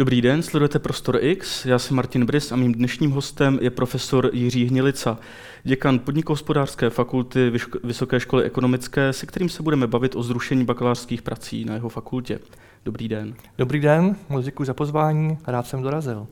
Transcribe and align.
Dobrý 0.00 0.20
den, 0.20 0.42
sledujete 0.42 0.78
Prostor 0.78 1.18
X, 1.20 1.66
já 1.66 1.78
jsem 1.78 1.96
Martin 1.96 2.26
Brys 2.26 2.52
a 2.52 2.56
mým 2.56 2.74
dnešním 2.74 3.10
hostem 3.10 3.58
je 3.62 3.70
profesor 3.70 4.30
Jiří 4.32 4.64
Hnilica, 4.64 5.18
děkan 5.64 5.98
podnikohospodářské 5.98 6.90
fakulty 6.90 7.52
Vysoké 7.84 8.20
školy 8.20 8.44
ekonomické, 8.44 9.12
se 9.12 9.26
kterým 9.26 9.48
se 9.48 9.62
budeme 9.62 9.86
bavit 9.86 10.16
o 10.16 10.22
zrušení 10.22 10.64
bakalářských 10.64 11.22
prací 11.22 11.64
na 11.64 11.74
jeho 11.74 11.88
fakultě. 11.88 12.38
Dobrý 12.84 13.08
den. 13.08 13.34
Dobrý 13.58 13.80
den, 13.80 14.16
moc 14.28 14.44
děkuji 14.44 14.64
za 14.64 14.74
pozvání, 14.74 15.38
rád 15.46 15.66
jsem 15.66 15.82
dorazil. 15.82 16.26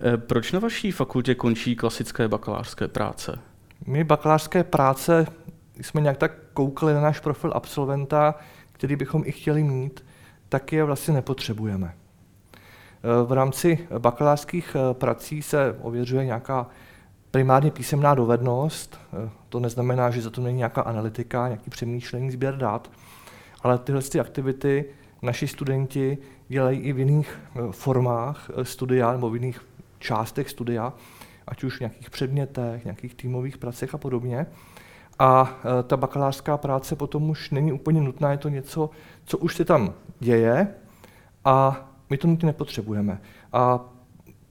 Eh, 0.00 0.16
proč 0.16 0.52
na 0.52 0.58
vaší 0.58 0.90
fakultě 0.90 1.34
končí 1.34 1.76
klasické 1.76 2.28
bakalářské 2.28 2.88
práce? 2.88 3.38
My 3.86 4.04
bakalářské 4.04 4.64
práce 4.64 5.26
jsme 5.80 6.00
nějak 6.00 6.16
tak 6.16 6.32
koukali 6.54 6.94
na 6.94 7.00
náš 7.00 7.20
profil 7.20 7.52
absolventa, 7.54 8.34
který 8.72 8.96
bychom 8.96 9.22
i 9.26 9.32
chtěli 9.32 9.62
mít, 9.62 10.04
tak 10.48 10.72
je 10.72 10.84
vlastně 10.84 11.14
nepotřebujeme. 11.14 11.94
V 13.26 13.32
rámci 13.32 13.78
bakalářských 13.98 14.76
eh, 14.76 14.94
prací 14.94 15.42
se 15.42 15.76
ověřuje 15.82 16.24
nějaká 16.24 16.66
primárně 17.30 17.70
písemná 17.70 18.14
dovednost. 18.14 19.00
Eh, 19.26 19.30
to 19.48 19.60
neznamená, 19.60 20.10
že 20.10 20.22
za 20.22 20.30
to 20.30 20.40
není 20.40 20.56
nějaká 20.58 20.82
analytika, 20.82 21.48
nějaký 21.48 21.70
přemýšlení, 21.70 22.30
sběr 22.30 22.56
dat, 22.56 22.90
ale 23.62 23.78
tyhle 23.78 24.02
ty 24.02 24.20
aktivity 24.20 24.84
naši 25.22 25.48
studenti 25.48 26.18
dělají 26.48 26.78
i 26.78 26.92
v 26.92 26.98
jiných 26.98 27.38
eh, 27.38 27.60
formách 27.70 28.50
studia 28.62 29.12
nebo 29.12 29.30
v 29.30 29.34
jiných 29.34 29.60
částech 29.98 30.50
studia, 30.50 30.92
ať 31.46 31.64
už 31.64 31.76
v 31.76 31.80
nějakých 31.80 32.10
předmětech, 32.10 32.84
nějakých 32.84 33.14
týmových 33.14 33.58
pracech 33.58 33.94
a 33.94 33.98
podobně. 33.98 34.46
A 35.18 35.60
ta 35.86 35.96
bakalářská 35.96 36.56
práce 36.56 36.96
potom 36.96 37.30
už 37.30 37.50
není 37.50 37.72
úplně 37.72 38.00
nutná, 38.00 38.30
je 38.32 38.38
to 38.38 38.48
něco, 38.48 38.90
co 39.24 39.38
už 39.38 39.56
se 39.56 39.64
tam 39.64 39.94
děje 40.20 40.68
a 41.44 41.88
my 42.10 42.16
to 42.16 42.28
nutně 42.28 42.46
nepotřebujeme. 42.46 43.20
A 43.52 43.80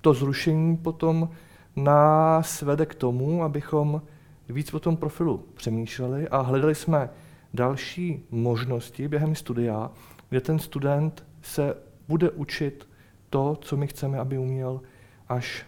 to 0.02 0.14
zrušení 0.14 0.78
potom 0.78 1.30
nás 1.76 2.62
vede 2.62 2.86
k 2.86 2.96
tomu, 2.96 3.44
abychom 3.44 4.02
víc 4.50 4.74
o 4.74 4.80
tom 4.80 4.98
profilu 4.98 5.46
přemýšleli 5.54 6.28
a 6.28 6.42
hledali 6.42 6.76
jsme 6.76 7.10
další 7.54 8.24
možnosti 8.32 9.08
během 9.08 9.36
studia, 9.36 9.92
kde 10.30 10.42
ten 10.42 10.60
student 10.60 11.26
se 11.42 11.78
bude 12.08 12.30
učit 12.30 12.88
to, 13.30 13.58
co 13.62 13.78
my 13.78 13.88
chceme, 13.88 14.20
aby 14.20 14.38
uměl, 14.38 14.82
až 15.30 15.66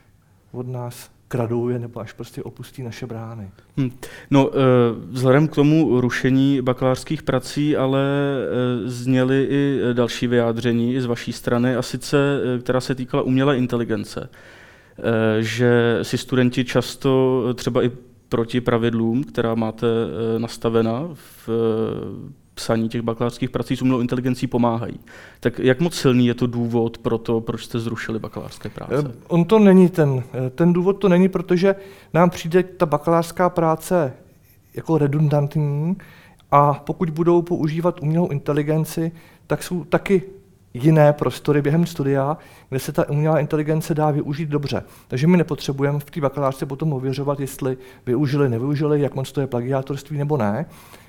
od 0.51 0.67
nás 0.67 1.11
kraduje 1.27 1.79
nebo 1.79 1.99
až 1.99 2.13
prostě 2.13 2.43
opustí 2.43 2.83
naše 2.83 3.07
brány. 3.07 3.51
Hmm. 3.77 3.91
No, 4.31 4.49
eh, 4.53 4.55
vzhledem 5.09 5.47
k 5.47 5.55
tomu 5.55 6.01
rušení 6.01 6.61
bakalářských 6.61 7.23
prací, 7.23 7.77
ale 7.77 8.01
eh, 8.05 8.89
zněly 8.89 9.47
i 9.49 9.79
další 9.93 10.27
vyjádření 10.27 10.99
z 10.99 11.05
vaší 11.05 11.33
strany, 11.33 11.75
a 11.75 11.81
sice, 11.81 12.17
eh, 12.55 12.59
která 12.59 12.81
se 12.81 12.95
týkala 12.95 13.23
umělé 13.23 13.57
inteligence. 13.57 14.29
Že 15.39 15.99
si 16.01 16.17
studenti 16.17 16.65
často 16.65 17.43
třeba 17.53 17.83
i 17.83 17.91
proti 18.29 18.61
pravidlům, 18.61 19.23
která 19.23 19.55
máte 19.55 19.87
nastavena 20.37 21.09
v 21.13 21.49
psaní 22.57 22.89
těch 22.89 23.01
bakalářských 23.01 23.49
prací 23.49 23.75
s 23.75 23.81
umělou 23.81 23.99
inteligencí 23.99 24.47
pomáhají. 24.47 24.99
Tak 25.39 25.59
jak 25.59 25.79
moc 25.79 25.95
silný 25.95 26.27
je 26.27 26.33
to 26.33 26.47
důvod 26.47 26.97
pro 26.97 27.17
to, 27.17 27.41
proč 27.41 27.63
jste 27.63 27.79
zrušili 27.79 28.19
bakalářské 28.19 28.69
práce? 28.69 28.95
Eh, 29.09 29.13
on 29.27 29.45
to 29.45 29.59
není 29.59 29.89
ten. 29.89 30.23
Eh, 30.33 30.49
ten 30.49 30.73
důvod 30.73 30.93
to 30.93 31.09
není, 31.09 31.29
protože 31.29 31.75
nám 32.13 32.29
přijde 32.29 32.63
ta 32.63 32.85
bakalářská 32.85 33.49
práce 33.49 34.13
jako 34.75 34.97
redundantní 34.97 35.97
a 36.51 36.73
pokud 36.73 37.09
budou 37.09 37.41
používat 37.41 38.01
umělou 38.01 38.27
inteligenci, 38.27 39.11
tak 39.47 39.63
jsou 39.63 39.83
taky 39.83 40.21
jiné 40.73 41.13
prostory 41.13 41.61
během 41.61 41.85
studia, 41.85 42.37
kde 42.69 42.79
se 42.79 42.91
ta 42.91 43.09
umělá 43.09 43.39
inteligence 43.39 43.93
dá 43.93 44.11
využít 44.11 44.49
dobře. 44.49 44.83
Takže 45.07 45.27
my 45.27 45.37
nepotřebujeme 45.37 45.99
v 45.99 46.11
té 46.11 46.21
bakalářce 46.21 46.65
potom 46.65 46.93
ověřovat, 46.93 47.39
jestli 47.39 47.77
využili, 48.05 48.49
nevyužili, 48.49 49.01
jak 49.01 49.15
moc 49.15 49.31
to 49.31 49.41
je 49.41 49.47
plagiátorství 49.47 50.17
nebo 50.17 50.37
ne 50.37 50.65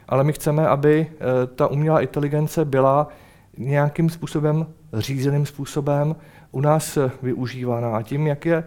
ale 0.08 0.24
my 0.24 0.32
chceme, 0.32 0.68
aby 0.68 1.06
eh, 1.10 1.46
ta 1.46 1.66
umělá 1.66 2.00
inteligence 2.00 2.64
byla 2.64 3.08
nějakým 3.56 4.10
způsobem, 4.10 4.66
řízeným 4.92 5.46
způsobem 5.46 6.16
u 6.50 6.60
nás 6.60 6.98
využívaná. 7.22 7.96
A 7.96 8.02
tím, 8.02 8.26
jak 8.26 8.46
je 8.46 8.64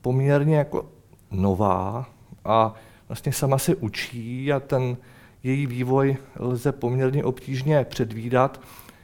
poměrně 0.00 0.56
jako 0.56 0.86
nová 1.30 2.06
a 2.44 2.74
vlastně 3.08 3.32
sama 3.32 3.58
se 3.58 3.74
učí 3.74 4.52
a 4.52 4.60
ten 4.60 4.96
její 5.42 5.66
vývoj 5.66 6.16
lze 6.38 6.72
poměrně 6.72 7.24
obtížně 7.24 7.84
předvídat, 7.84 8.60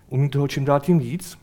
umí 0.09 0.28
toho 0.28 0.49
čím 0.49 0.65
dál 0.65 0.81
tím 0.81 0.99
víc, 0.99 1.39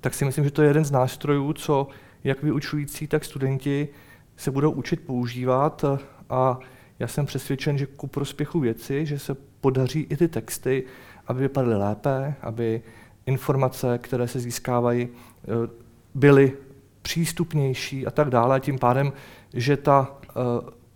tak 0.00 0.14
si 0.14 0.24
myslím, 0.24 0.44
že 0.44 0.50
to 0.50 0.62
je 0.62 0.68
jeden 0.68 0.84
z 0.84 0.90
nástrojů, 0.90 1.52
co 1.52 1.88
jak 2.24 2.42
vyučující, 2.42 3.06
tak 3.06 3.24
studenti 3.24 3.88
se 4.36 4.50
budou 4.50 4.70
učit 4.70 5.00
používat 5.06 5.84
a 6.30 6.58
já 6.98 7.08
jsem 7.08 7.26
přesvědčen, 7.26 7.78
že 7.78 7.86
ku 7.86 8.06
prospěchu 8.06 8.60
věci, 8.60 9.06
že 9.06 9.18
se 9.18 9.36
podaří 9.60 10.06
i 10.10 10.16
ty 10.16 10.28
texty, 10.28 10.84
aby 11.26 11.40
vypadaly 11.40 11.76
lépe, 11.76 12.34
aby 12.42 12.82
informace, 13.26 13.98
které 13.98 14.28
se 14.28 14.40
získávají, 14.40 15.08
eh, 15.08 15.70
byly 16.14 16.52
přístupnější 17.02 18.06
a 18.06 18.10
tak 18.10 18.30
dále. 18.30 18.60
Tím 18.60 18.78
pádem, 18.78 19.12
že 19.54 19.76
ta 19.76 20.16
eh, 20.28 20.32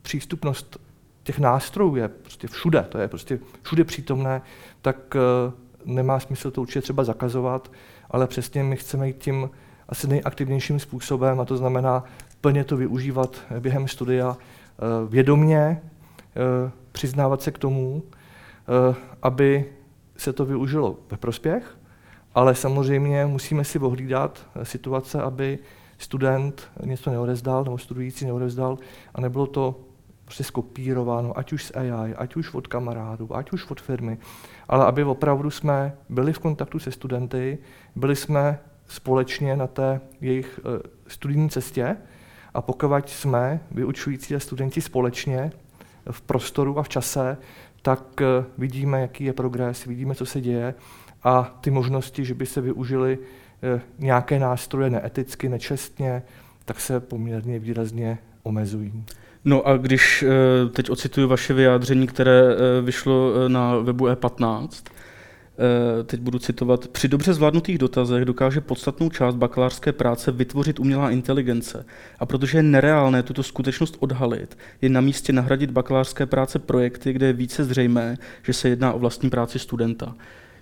přístupnost 0.03 0.77
těch 1.23 1.39
nástrojů 1.39 1.97
je 1.97 2.09
prostě 2.09 2.49
všude, 2.49 2.87
to 2.89 2.99
je 2.99 3.09
prostě 3.09 3.39
všude 3.63 3.85
přítomné, 3.85 4.43
tak 4.83 5.17
eh, 5.17 5.53
nemá 5.85 6.21
smysl 6.21 6.51
to 6.51 6.61
určitě 6.61 6.81
třeba 6.81 7.05
zakazovat, 7.05 7.73
ale 8.11 8.27
přesně 8.27 8.63
my 8.65 8.77
chceme 8.77 9.07
jít 9.07 9.19
tím 9.19 9.51
asi 9.89 10.09
nejaktivnějším 10.09 10.79
způsobem, 10.79 11.41
a 11.41 11.45
to 11.45 11.57
znamená 11.57 12.05
plně 12.41 12.65
to 12.65 12.77
využívat 12.77 13.41
během 13.61 13.89
studia 13.89 14.37
vědomně, 15.09 15.83
přiznávat 16.93 17.43
se 17.43 17.51
k 17.51 17.59
tomu, 17.59 18.03
Eh, 18.69 18.95
aby 19.23 19.65
se 20.17 20.33
to 20.33 20.45
využilo 20.45 20.99
ve 21.11 21.17
prospěch, 21.17 21.79
ale 22.35 22.55
samozřejmě 22.55 23.27
musíme 23.27 23.65
si 23.65 23.79
ohlídat 23.79 24.47
eh, 24.55 24.65
situace, 24.65 25.23
aby 25.23 25.59
student 25.99 26.69
něco 26.85 27.11
neodezdal 27.11 27.65
nebo 27.65 27.79
studující 27.79 28.25
neodezdal 28.25 28.79
a 29.15 29.21
nebylo 29.21 29.47
to 29.47 29.81
prostě 30.25 30.45
skopírováno, 30.45 31.39
ať 31.39 31.53
už 31.53 31.65
z 31.65 31.73
AI, 31.77 32.15
ať 32.15 32.37
už 32.37 32.55
od 32.55 32.67
kamarádů, 32.67 33.37
ať 33.37 33.53
už 33.53 33.71
od 33.71 33.81
firmy, 33.81 34.19
ale 34.69 34.87
aby 34.87 35.05
opravdu 35.05 35.51
jsme 35.51 35.97
byli 36.09 36.33
v 36.33 36.39
kontaktu 36.39 36.79
se 36.79 36.91
studenty, 36.91 37.59
byli 37.97 38.17
jsme 38.17 38.59
společně 38.87 39.57
na 39.57 39.67
té 39.67 40.01
jejich 40.21 40.61
studijní 41.07 41.51
cestě 41.51 41.97
a 42.55 42.63
pokud 42.63 43.09
jsme 43.09 43.61
vyučující 43.71 44.35
a 44.35 44.41
studenti 44.41 44.81
společně 44.81 45.53
v 46.11 46.21
prostoru 46.21 46.79
a 46.79 46.83
v 46.83 46.89
čase, 46.89 47.37
tak 47.83 48.21
eh, 48.21 48.45
vidíme, 48.59 49.01
jaký 49.01 49.25
je 49.25 49.33
progres, 49.33 49.85
vidíme, 49.85 50.15
co 50.15 50.27
se 50.27 50.41
děje 50.41 50.75
a 51.23 51.59
ty 51.61 51.71
možnosti, 51.71 52.25
že 52.25 52.35
by 52.35 52.47
se 52.47 52.61
využily 52.61 53.19
eh, 53.63 53.81
nějaké 53.99 54.39
nástroje 54.39 54.91
neeticky, 54.91 55.49
nečestně, 55.49 56.23
tak 56.65 56.81
se 56.81 57.01
poměrně 57.01 57.59
výrazně 57.59 58.19
omezují. 58.43 59.05
No 59.45 59.67
a 59.67 59.77
když 59.77 60.23
eh, 60.23 60.69
teď 60.69 60.91
ocituju 60.91 61.29
vaše 61.29 61.55
vyjádření, 61.55 62.07
které 62.07 62.43
vyšlo 62.83 63.49
na 63.49 63.77
webu 63.77 64.07
E15, 64.07 64.69
Eh, 64.69 64.98
teď 66.05 66.21
budu 66.21 66.39
citovat, 66.39 66.89
při 66.89 67.09
dobře 67.09 67.35
zvládnutých 67.35 67.79
dotazech 67.79 68.25
dokáže 68.25 68.61
podstatnou 68.61 69.11
část 69.11 69.35
bakalářské 69.35 69.93
práce 69.93 70.33
vytvořit 70.33 70.81
umělá 70.81 71.11
inteligence. 71.11 71.87
A 72.19 72.27
protože 72.27 72.59
je 72.59 72.63
nereálné 72.63 73.23
tuto 73.23 73.43
skutečnost 73.43 73.97
odhalit, 74.01 74.59
je 74.83 74.89
na 74.89 75.01
místě 75.01 75.33
nahradit 75.33 75.71
bakalářské 75.71 76.27
práce 76.27 76.59
projekty, 76.59 77.13
kde 77.13 77.27
je 77.27 77.33
více 77.33 77.65
zřejmé, 77.65 78.17
že 78.43 78.53
se 78.53 78.69
jedná 78.69 78.93
o 78.93 78.99
vlastní 78.99 79.31
práci 79.31 79.59
studenta. 79.59 80.15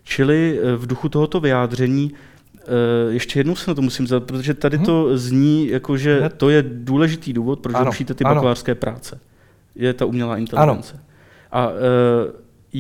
Čili 0.05 0.61
eh, 0.63 0.77
v 0.77 0.87
duchu 0.87 1.09
tohoto 1.09 1.41
vyjádření 1.41 2.13
eh, 2.59 2.63
ještě 3.09 3.41
jednou 3.41 3.57
se 3.57 3.71
na 3.71 3.75
to 3.75 3.83
musím 3.83 4.07
zeptat, 4.07 4.27
protože 4.27 4.55
tady 4.55 4.79
to 4.79 5.07
mhm. 5.07 5.17
zní 5.17 5.69
jako, 5.69 5.97
že 5.97 6.31
to 6.37 6.51
je 6.51 6.65
důležitý 6.69 7.33
důvod, 7.33 7.61
proč 7.61 7.77
rušíte 7.81 8.15
ty 8.15 8.25
bakalářské 8.25 8.75
práce. 8.75 9.21
Je 9.75 9.95
ta 9.95 10.05
umělá 10.05 10.37
inteligence. 10.37 10.93
Ano. 10.93 11.03
A 11.53 11.73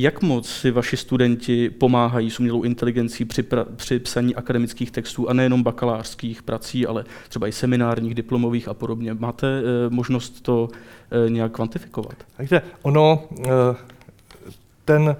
jak 0.03 0.23
moc 0.23 0.49
si 0.49 0.71
vaši 0.71 0.97
studenti 0.97 1.71
pomáhají 1.71 2.31
s 2.31 2.41
umělou 2.41 2.63
inteligencí 2.63 3.25
při, 3.25 3.43
pra, 3.43 3.65
při 3.77 3.99
psaní 3.99 4.35
akademických 4.35 4.91
textů 4.91 5.29
a 5.29 5.33
nejenom 5.33 5.63
bakalářských 5.63 6.43
prací, 6.43 6.87
ale 6.87 7.05
třeba 7.29 7.49
i 7.49 7.53
seminárních, 7.53 8.15
diplomových 8.15 8.69
a 8.69 8.75
podobně? 8.75 9.15
Máte 9.15 9.47
e, 9.47 9.63
možnost 9.91 10.41
to 10.41 10.69
e, 11.27 11.31
nějak 11.31 11.53
kvantifikovat? 11.53 12.15
Takže 12.37 12.63
ono, 12.83 13.25
e, 13.39 13.51
ten, 14.85 15.17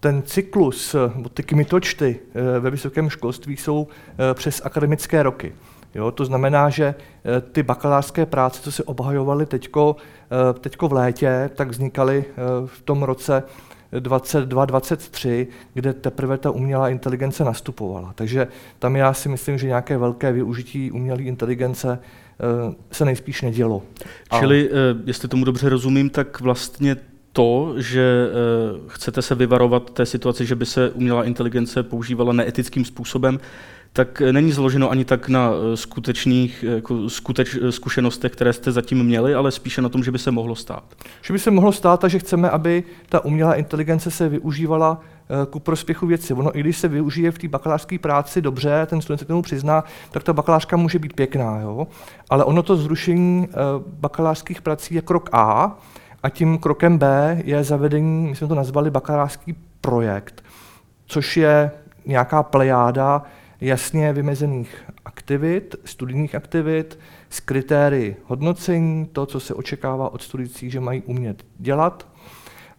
ten 0.00 0.22
cyklus, 0.22 0.96
ty 1.34 1.42
kmitočty 1.42 2.20
ve 2.60 2.70
vysokém 2.70 3.10
školství 3.10 3.56
jsou 3.56 3.88
přes 4.34 4.62
akademické 4.64 5.22
roky. 5.22 5.54
Jo, 5.94 6.10
to 6.10 6.24
znamená, 6.24 6.70
že 6.70 6.94
ty 7.52 7.62
bakalářské 7.62 8.26
práce, 8.26 8.62
co 8.62 8.72
se 8.72 8.84
obhajovaly 8.84 9.46
teďko, 9.46 9.96
teďko 10.60 10.88
v 10.88 10.92
létě, 10.92 11.50
tak 11.54 11.68
vznikaly 11.68 12.24
v 12.66 12.82
tom 12.82 13.02
roce 13.02 13.42
22-23, 14.00 15.46
kde 15.74 15.92
teprve 15.92 16.38
ta 16.38 16.50
umělá 16.50 16.88
inteligence 16.88 17.44
nastupovala. 17.44 18.12
Takže 18.14 18.48
tam 18.78 18.96
já 18.96 19.14
si 19.14 19.28
myslím, 19.28 19.58
že 19.58 19.66
nějaké 19.66 19.98
velké 19.98 20.32
využití 20.32 20.90
umělé 20.90 21.22
inteligence 21.22 21.98
eh, 22.00 22.74
se 22.92 23.04
nejspíš 23.04 23.42
nedělo. 23.42 23.82
Čili. 24.38 24.70
Eh, 24.70 25.02
jestli 25.06 25.28
tomu 25.28 25.44
dobře 25.44 25.68
rozumím, 25.68 26.10
tak 26.10 26.40
vlastně 26.40 26.96
to, 27.32 27.74
že 27.76 28.28
chcete 28.86 29.22
se 29.22 29.34
vyvarovat 29.34 29.90
té 29.90 30.06
situaci, 30.06 30.46
že 30.46 30.54
by 30.54 30.66
se 30.66 30.90
umělá 30.90 31.24
inteligence 31.24 31.82
používala 31.82 32.32
neetickým 32.32 32.84
způsobem, 32.84 33.38
tak 33.96 34.20
není 34.20 34.52
zloženo 34.52 34.90
ani 34.90 35.04
tak 35.04 35.28
na 35.28 35.50
eh, 35.50 35.76
skutečných 35.76 36.64
eh, 36.68 36.74
jako 36.74 37.10
skuteč, 37.10 37.58
eh, 37.62 37.72
zkušenostech, 37.72 38.32
které 38.32 38.52
jste 38.52 38.72
zatím 38.72 39.04
měli, 39.04 39.34
ale 39.34 39.50
spíše 39.50 39.82
na 39.82 39.88
tom, 39.88 40.04
že 40.04 40.10
by 40.10 40.18
se 40.18 40.30
mohlo 40.30 40.54
stát. 40.54 40.84
Že 41.22 41.32
by 41.32 41.38
se 41.38 41.50
mohlo 41.50 41.72
stát 41.72 42.04
a 42.04 42.08
že 42.08 42.18
chceme, 42.18 42.50
aby 42.50 42.82
ta 43.08 43.24
umělá 43.24 43.54
inteligence 43.54 44.10
se 44.10 44.28
využívala 44.28 45.00
ku 45.50 45.60
prospěchu 45.60 46.06
věci. 46.06 46.34
Ono, 46.34 46.58
i 46.58 46.60
když 46.60 46.76
se 46.76 46.88
využije 46.88 47.30
v 47.30 47.38
té 47.38 47.48
bakalářské 47.48 47.98
práci 47.98 48.40
dobře, 48.40 48.86
ten 48.86 49.00
student 49.00 49.18
se 49.18 49.24
k 49.24 49.28
tomu 49.28 49.42
přizná, 49.42 49.84
tak 50.10 50.22
ta 50.22 50.32
bakalářka 50.32 50.76
může 50.76 50.98
být 50.98 51.12
pěkná. 51.12 51.60
Jo? 51.60 51.86
Ale 52.30 52.44
ono 52.44 52.62
to 52.62 52.76
zrušení 52.76 53.48
bakalářských 54.00 54.62
prací 54.62 54.94
je 54.94 55.02
krok 55.02 55.28
A 55.32 55.78
a 56.22 56.28
tím 56.28 56.58
krokem 56.58 56.98
B 56.98 57.38
je 57.44 57.64
zavedení, 57.64 58.28
my 58.28 58.36
jsme 58.36 58.48
to 58.48 58.54
nazvali 58.54 58.90
bakalářský 58.90 59.54
projekt, 59.80 60.44
což 61.06 61.36
je 61.36 61.70
nějaká 62.06 62.42
plejáda 62.42 63.22
jasně 63.64 64.12
vymezených 64.12 64.84
aktivit, 65.04 65.76
studijních 65.84 66.34
aktivit, 66.34 66.98
s 67.30 67.40
kritérii 67.40 68.16
hodnocení, 68.24 69.06
to, 69.06 69.26
co 69.26 69.40
se 69.40 69.54
očekává 69.54 70.08
od 70.12 70.22
studujících, 70.22 70.72
že 70.72 70.80
mají 70.80 71.02
umět 71.02 71.46
dělat. 71.58 72.08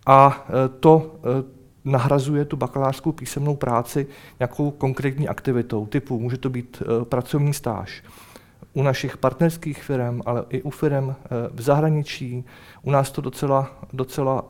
A 0.05 0.47
e, 0.49 0.69
to 0.69 1.15
e, 1.15 1.43
nahrazuje 1.85 2.45
tu 2.45 2.57
bakalářskou 2.57 3.11
písemnou 3.11 3.55
práci 3.55 4.07
nějakou 4.39 4.71
konkrétní 4.71 5.27
aktivitou 5.27 5.85
typu, 5.85 6.19
může 6.19 6.37
to 6.37 6.49
být 6.49 6.83
e, 7.01 7.05
pracovní 7.05 7.53
stáž 7.53 8.03
u 8.75 8.83
našich 8.83 9.18
partnerských 9.18 9.83
firm, 9.83 10.22
ale 10.25 10.45
i 10.50 10.62
u 10.62 10.69
firm 10.69 11.16
v 11.54 11.62
zahraničí. 11.62 12.44
U 12.81 12.92
nás 12.92 13.12
to 13.12 13.22
docela, 13.22 13.72
docela 13.94 14.45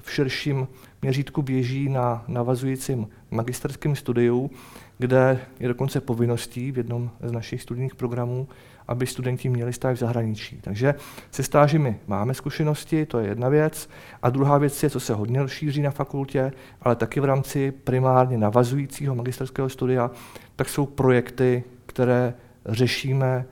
v 0.00 0.12
širším 0.12 0.68
měřítku 1.02 1.42
běží 1.42 1.88
na 1.88 2.24
navazujícím 2.28 3.08
magisterském 3.30 3.96
studiu, 3.96 4.50
kde 4.98 5.40
je 5.60 5.68
dokonce 5.68 6.00
povinností 6.00 6.72
v 6.72 6.76
jednom 6.76 7.10
z 7.22 7.32
našich 7.32 7.62
studijních 7.62 7.94
programů, 7.94 8.48
aby 8.88 9.06
studenti 9.06 9.48
měli 9.48 9.72
stáž 9.72 9.96
v 9.96 10.00
zahraničí. 10.00 10.60
Takže 10.60 10.94
se 11.30 11.42
stážemi 11.42 11.96
máme 12.06 12.34
zkušenosti, 12.34 13.06
to 13.06 13.18
je 13.18 13.28
jedna 13.28 13.48
věc. 13.48 13.88
A 14.22 14.30
druhá 14.30 14.58
věc 14.58 14.82
je, 14.82 14.90
co 14.90 15.00
se 15.00 15.14
hodně 15.14 15.48
šíří 15.48 15.82
na 15.82 15.90
fakultě, 15.90 16.52
ale 16.82 16.96
taky 16.96 17.20
v 17.20 17.24
rámci 17.24 17.70
primárně 17.70 18.38
navazujícího 18.38 19.14
magisterského 19.14 19.68
studia, 19.68 20.10
tak 20.56 20.68
jsou 20.68 20.86
projekty, 20.86 21.64
které 21.86 22.34
řešíme, 22.66 23.44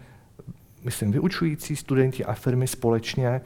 myslím, 0.85 1.13
vyučující 1.13 1.77
studenti 1.77 2.25
a 2.25 2.33
firmy 2.33 2.67
společně 2.67 3.29
eh, 3.29 3.43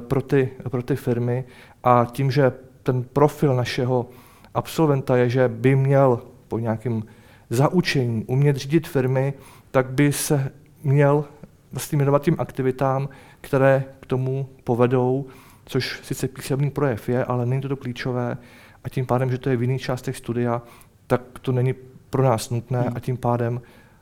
pro 0.00 0.22
ty, 0.22 0.48
pro 0.70 0.82
ty 0.82 0.96
firmy. 0.96 1.44
A 1.84 2.06
tím, 2.12 2.30
že 2.30 2.52
ten 2.82 3.02
profil 3.02 3.56
našeho 3.56 4.08
absolventa 4.54 5.16
je, 5.16 5.30
že 5.30 5.48
by 5.48 5.76
měl 5.76 6.22
po 6.48 6.58
nějakém 6.58 7.02
zaučení, 7.50 8.24
umět 8.24 8.56
řídit 8.56 8.88
firmy, 8.88 9.34
tak 9.70 9.90
by 9.90 10.12
se 10.12 10.52
měl 10.82 11.24
vlastně 11.72 11.98
jmenovat 11.98 12.22
tím 12.22 12.36
aktivitám, 12.38 13.08
které 13.40 13.84
k 14.00 14.06
tomu 14.06 14.48
povedou, 14.64 15.26
což 15.66 16.00
sice 16.02 16.28
písemný 16.28 16.70
projev 16.70 17.08
je, 17.08 17.24
ale 17.24 17.46
není 17.46 17.62
to 17.62 17.68
to 17.68 17.76
klíčové 17.76 18.36
a 18.84 18.88
tím 18.88 19.06
pádem, 19.06 19.30
že 19.30 19.38
to 19.38 19.50
je 19.50 19.56
v 19.56 19.62
jiných 19.62 19.82
částech 19.82 20.16
studia, 20.16 20.62
tak 21.06 21.22
to 21.42 21.52
není 21.52 21.74
pro 22.10 22.22
nás 22.22 22.50
nutné 22.50 22.80
hmm. 22.80 22.92
a 22.96 23.00
tím 23.00 23.16
pádem 23.16 23.60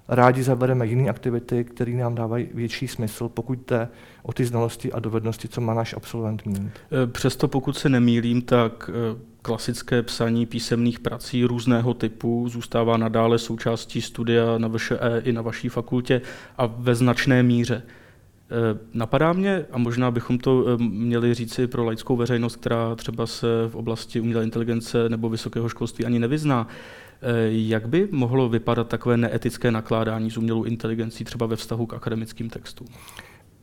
rádi 0.08 0.43
zabereme 0.43 0.87
jiné 0.87 1.10
aktivity, 1.10 1.64
které 1.64 1.93
nám 1.93 2.14
dávají 2.14 2.49
větší 2.55 2.88
smysl, 2.88 3.28
pokud 3.28 3.58
jde 3.69 3.88
o 4.22 4.32
ty 4.32 4.44
znalosti 4.44 4.93
a 4.93 4.99
dovednosti, 4.99 5.49
co 5.49 5.60
má 5.60 5.75
náš 5.75 5.94
absolvent 5.94 6.46
mít. 6.46 6.72
E, 7.02 7.06
přesto 7.06 7.49
pokud 7.49 7.76
se 7.76 7.88
nemýlím, 7.88 8.43
tak 8.43 8.90
e, 8.93 9.19
klasické 9.43 10.02
psaní 10.02 10.46
písemných 10.46 11.00
prací 11.00 11.44
různého 11.44 11.94
typu 11.94 12.49
zůstává 12.49 12.96
nadále 12.96 13.38
součástí 13.38 14.02
studia 14.02 14.58
na 14.58 14.69
VŠE 14.69 15.22
i 15.25 15.32
na 15.32 15.43
vaší 15.43 15.69
fakultě 15.69 16.20
a 16.58 16.66
ve 16.66 16.94
značné 16.94 17.43
míře. 17.43 17.82
E, 17.82 18.78
napadá 18.94 19.32
mě, 19.32 19.64
a 19.72 19.78
možná 19.78 20.10
bychom 20.10 20.38
to 20.38 20.78
měli 20.78 21.34
říci 21.34 21.66
pro 21.66 21.84
laickou 21.84 22.16
veřejnost, 22.16 22.56
která 22.56 22.94
třeba 22.94 23.26
se 23.26 23.46
v 23.69 23.75
oblasti 23.75 24.20
umělé 24.20 24.44
inteligence 24.44 25.08
nebo 25.08 25.28
vysokého 25.28 25.69
školství 25.69 26.05
ani 26.05 26.19
nevyzná, 26.19 26.66
Eh, 26.66 27.07
jak 27.49 27.88
by 27.88 28.09
mohlo 28.11 28.49
vypadat 28.49 28.88
takové 28.88 29.17
neetické 29.17 29.70
nakládání 29.70 30.31
s 30.31 30.37
umělou 30.37 30.65
inteligencí 30.65 31.25
třeba 31.25 31.47
ve 31.47 31.56
vztahu 31.56 31.87
k 31.87 31.94
akademickým 31.94 32.50
textům? 32.50 32.88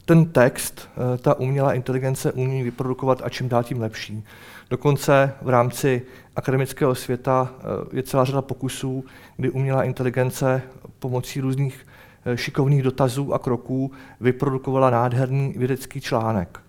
Ten 0.06 0.26
text, 0.26 0.90
eh, 0.90 1.18
ta 1.18 1.40
umělá 1.40 1.74
inteligence 1.74 2.32
umí 2.32 2.64
vyprodukovat 2.64 3.22
a 3.24 3.30
čím 3.30 3.50
dál 3.50 3.64
tím 3.64 3.82
lepší. 3.82 4.24
Dokonce 4.70 5.34
v 5.42 5.50
rámci 5.50 6.02
akademického 6.36 6.96
světa 6.96 7.54
eh, 7.60 7.64
je 7.96 8.04
celá 8.04 8.26
řada 8.26 8.42
pokusů, 8.42 9.06
kdy 9.38 9.50
umělá 9.50 9.84
inteligence 9.84 10.62
pomocí 11.00 11.42
různých 11.42 11.88
šikovných 12.36 12.84
dotazů 12.84 13.34
a 13.34 13.40
kroků 13.40 13.92
vyprodukovala 14.20 14.90
nádherný 14.90 15.54
vědecký 15.58 16.02
článek 16.02 16.60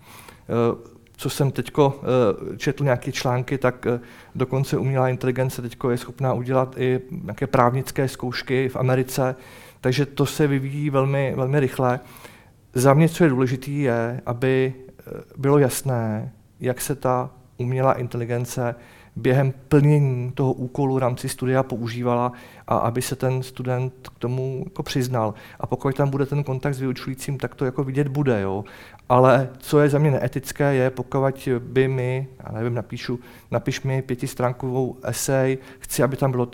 co 1.17 1.29
jsem 1.29 1.51
teď 1.51 1.71
eh, 1.79 2.57
četl 2.57 2.83
nějaké 2.83 3.11
články, 3.11 3.57
tak 3.57 3.85
eh, 3.85 3.99
dokonce 4.35 4.77
umělá 4.77 5.09
inteligence 5.09 5.61
teď 5.61 5.77
je 5.89 5.97
schopná 5.97 6.33
udělat 6.33 6.75
i 6.77 6.99
nějaké 7.11 7.47
právnické 7.47 8.07
zkoušky 8.07 8.69
v 8.69 8.75
Americe, 8.75 9.35
takže 9.81 10.05
to 10.05 10.25
se 10.25 10.47
vyvíjí 10.47 10.89
velmi, 10.89 11.33
velmi 11.35 11.59
rychle. 11.59 11.99
Za 12.73 12.93
mě, 12.93 13.09
co 13.09 13.23
je 13.23 13.29
důležité, 13.29 13.71
je, 13.71 14.21
aby 14.25 14.73
eh, 14.99 15.03
bylo 15.37 15.57
jasné, 15.57 16.31
jak 16.59 16.81
se 16.81 16.95
ta 16.95 17.29
umělá 17.57 17.93
inteligence 17.93 18.75
během 19.17 19.53
plnění 19.67 20.31
toho 20.31 20.53
úkolu 20.53 20.95
v 20.95 20.97
rámci 20.97 21.29
studia 21.29 21.63
používala 21.63 22.31
a 22.67 22.77
aby 22.77 23.01
se 23.01 23.15
ten 23.15 23.43
student 23.43 24.09
k 24.15 24.19
tomu 24.19 24.61
jako 24.65 24.83
přiznal. 24.83 25.33
A 25.59 25.67
pokud 25.67 25.95
tam 25.95 26.09
bude 26.09 26.25
ten 26.25 26.43
kontakt 26.43 26.73
s 26.73 26.79
vyučujícím, 26.79 27.37
tak 27.37 27.55
to 27.55 27.65
jako 27.65 27.83
vidět 27.83 28.07
bude. 28.07 28.41
Jo. 28.41 28.63
Ale 29.09 29.49
co 29.57 29.79
je 29.79 29.89
za 29.89 29.99
mě 29.99 30.11
neetické, 30.11 30.73
je 30.75 30.89
pokud 30.89 31.49
by 31.59 31.87
mi, 31.87 32.27
já 32.45 32.51
nevím, 32.51 32.73
napíšu, 32.73 33.19
napiš 33.51 33.81
mi 33.81 34.01
pětistránkovou 34.01 34.97
esej, 35.03 35.57
chci, 35.79 36.03
aby 36.03 36.17
tam 36.17 36.31
bylo 36.31 36.47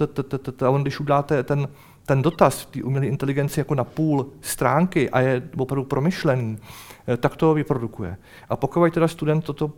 a 0.65 0.69
on 0.69 0.81
když 0.81 0.99
udáte 0.99 1.43
ten, 1.43 1.67
ten 2.05 2.21
dotaz 2.21 2.61
v 2.61 2.65
té 2.65 2.83
umělé 2.83 3.05
inteligenci 3.05 3.59
jako 3.59 3.75
na 3.75 3.83
půl 3.83 4.29
stránky 4.41 5.09
a 5.09 5.19
je 5.19 5.43
opravdu 5.57 5.83
promyšlený, 5.83 6.57
eh, 7.07 7.17
tak 7.17 7.35
to 7.35 7.53
vyprodukuje. 7.53 8.17
A 8.49 8.55
pokud 8.55 8.93
teda 8.93 9.07
student 9.07 9.45
toto 9.45 9.71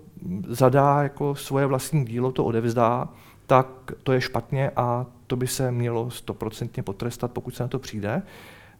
zadá 0.48 1.04
jako 1.04 1.36
svoje 1.36 1.66
vlastní 1.66 2.06
dílo, 2.06 2.32
to 2.32 2.46
odevzdá, 2.46 3.10
tak 3.48 3.68
to 4.04 4.12
je 4.12 4.22
špatně 4.22 4.72
a 4.76 5.06
to 5.28 5.36
by 5.36 5.48
se 5.48 5.72
mělo 5.72 6.10
stoprocentně 6.10 6.84
potrestat, 6.84 7.32
pokud 7.32 7.56
se 7.56 7.64
na 7.64 7.68
to 7.68 7.80
přijde. 7.80 8.22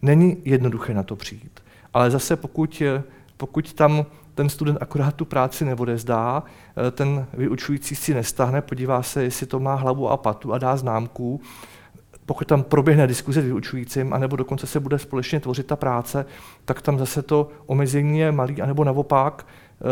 Není 0.02 0.36
jednoduché 0.44 0.94
na 0.94 1.02
to 1.02 1.16
přijít. 1.16 1.60
Ale 1.94 2.10
zase 2.10 2.36
pokud 2.36 2.82
pokud 3.36 3.72
tam 3.72 4.06
ten 4.34 4.48
student 4.48 4.78
akorát 4.80 5.14
tu 5.14 5.24
práci 5.24 5.64
neodezdá, 5.64 6.42
eh, 6.42 6.90
ten 6.90 7.26
vyučující 7.34 7.94
si 7.94 8.14
nestáhne, 8.14 8.62
podívá 8.62 9.02
se, 9.02 9.22
jestli 9.22 9.46
to 9.46 9.60
má 9.60 9.74
hlavu 9.74 10.08
a 10.08 10.16
patu 10.16 10.52
a 10.52 10.58
dá 10.58 10.76
známku, 10.76 11.40
pokud 12.26 12.48
tam 12.48 12.62
proběhne 12.62 13.06
diskuze 13.06 13.42
s 13.42 13.44
vyučujícím, 13.44 14.12
anebo 14.12 14.36
dokonce 14.36 14.66
se 14.66 14.80
bude 14.80 14.98
společně 14.98 15.40
tvořit 15.40 15.66
ta 15.66 15.76
práce, 15.76 16.26
tak 16.64 16.82
tam 16.82 16.98
zase 16.98 17.22
to 17.22 17.48
omezení 17.66 18.18
je 18.18 18.32
malý, 18.32 18.62
anebo 18.62 18.84
naopak 18.84 19.46
eh, 19.46 19.82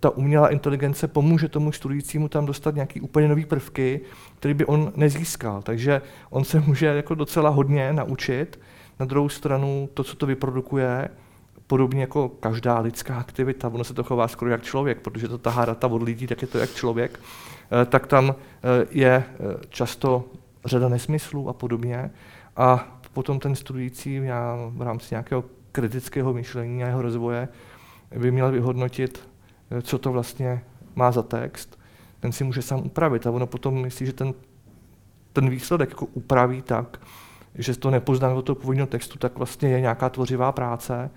ta 0.00 0.10
umělá 0.10 0.48
inteligence 0.48 1.08
pomůže 1.08 1.48
tomu 1.48 1.72
studujícímu 1.72 2.28
tam 2.28 2.46
dostat 2.46 2.74
nějaký 2.74 3.00
úplně 3.00 3.28
nový 3.28 3.44
prvky, 3.44 4.00
který 4.38 4.54
by 4.54 4.66
on 4.66 4.92
nezískal. 4.96 5.62
Takže 5.62 6.02
on 6.30 6.44
se 6.44 6.60
může 6.60 6.86
jako 6.86 7.14
docela 7.14 7.50
hodně 7.50 7.92
naučit. 7.92 8.60
Na 9.00 9.06
druhou 9.06 9.28
stranu 9.28 9.88
to, 9.94 10.04
co 10.04 10.16
to 10.16 10.26
vyprodukuje, 10.26 11.08
podobně 11.70 12.00
jako 12.00 12.28
každá 12.28 12.78
lidská 12.78 13.16
aktivita, 13.16 13.68
ono 13.68 13.84
se 13.84 13.94
to 13.94 14.04
chová 14.04 14.28
skoro 14.28 14.50
jak 14.50 14.62
člověk, 14.62 15.00
protože 15.00 15.28
to 15.28 15.38
tahá 15.38 15.64
data 15.64 15.86
od 15.86 16.02
lidí, 16.02 16.26
tak 16.26 16.42
je 16.42 16.48
to 16.48 16.58
jak 16.58 16.74
člověk, 16.74 17.20
eh, 17.82 17.86
tak 17.86 18.06
tam 18.06 18.34
eh, 18.34 18.86
je 18.90 19.10
eh, 19.10 19.26
často 19.68 20.24
řada 20.64 20.88
nesmyslů 20.88 21.48
a 21.48 21.52
podobně. 21.52 22.10
A 22.56 22.98
potom 23.12 23.38
ten 23.38 23.54
studující 23.54 24.20
v 24.70 24.82
rámci 24.82 25.06
nějakého 25.10 25.44
kritického 25.72 26.32
myšlení 26.32 26.84
a 26.84 26.86
jeho 26.86 27.02
rozvoje 27.02 27.48
by 28.18 28.30
měl 28.30 28.50
vyhodnotit, 28.50 29.28
co 29.82 29.98
to 29.98 30.12
vlastně 30.12 30.62
má 30.94 31.12
za 31.12 31.22
text. 31.22 31.78
Ten 32.20 32.32
si 32.32 32.44
může 32.44 32.62
sám 32.62 32.80
upravit 32.84 33.26
a 33.26 33.30
ono 33.30 33.46
potom 33.46 33.82
myslí, 33.82 34.06
že 34.06 34.12
ten, 34.12 34.34
ten 35.32 35.50
výsledek 35.50 35.88
jako 35.90 36.06
upraví 36.06 36.62
tak, 36.62 37.00
že 37.54 37.78
to 37.78 37.90
nepozná 37.90 38.34
od 38.34 38.42
toho 38.42 38.56
původního 38.56 38.86
textu, 38.86 39.18
tak 39.18 39.38
vlastně 39.38 39.68
je 39.68 39.80
nějaká 39.80 40.08
tvořivá 40.08 40.52
práce 40.52 41.10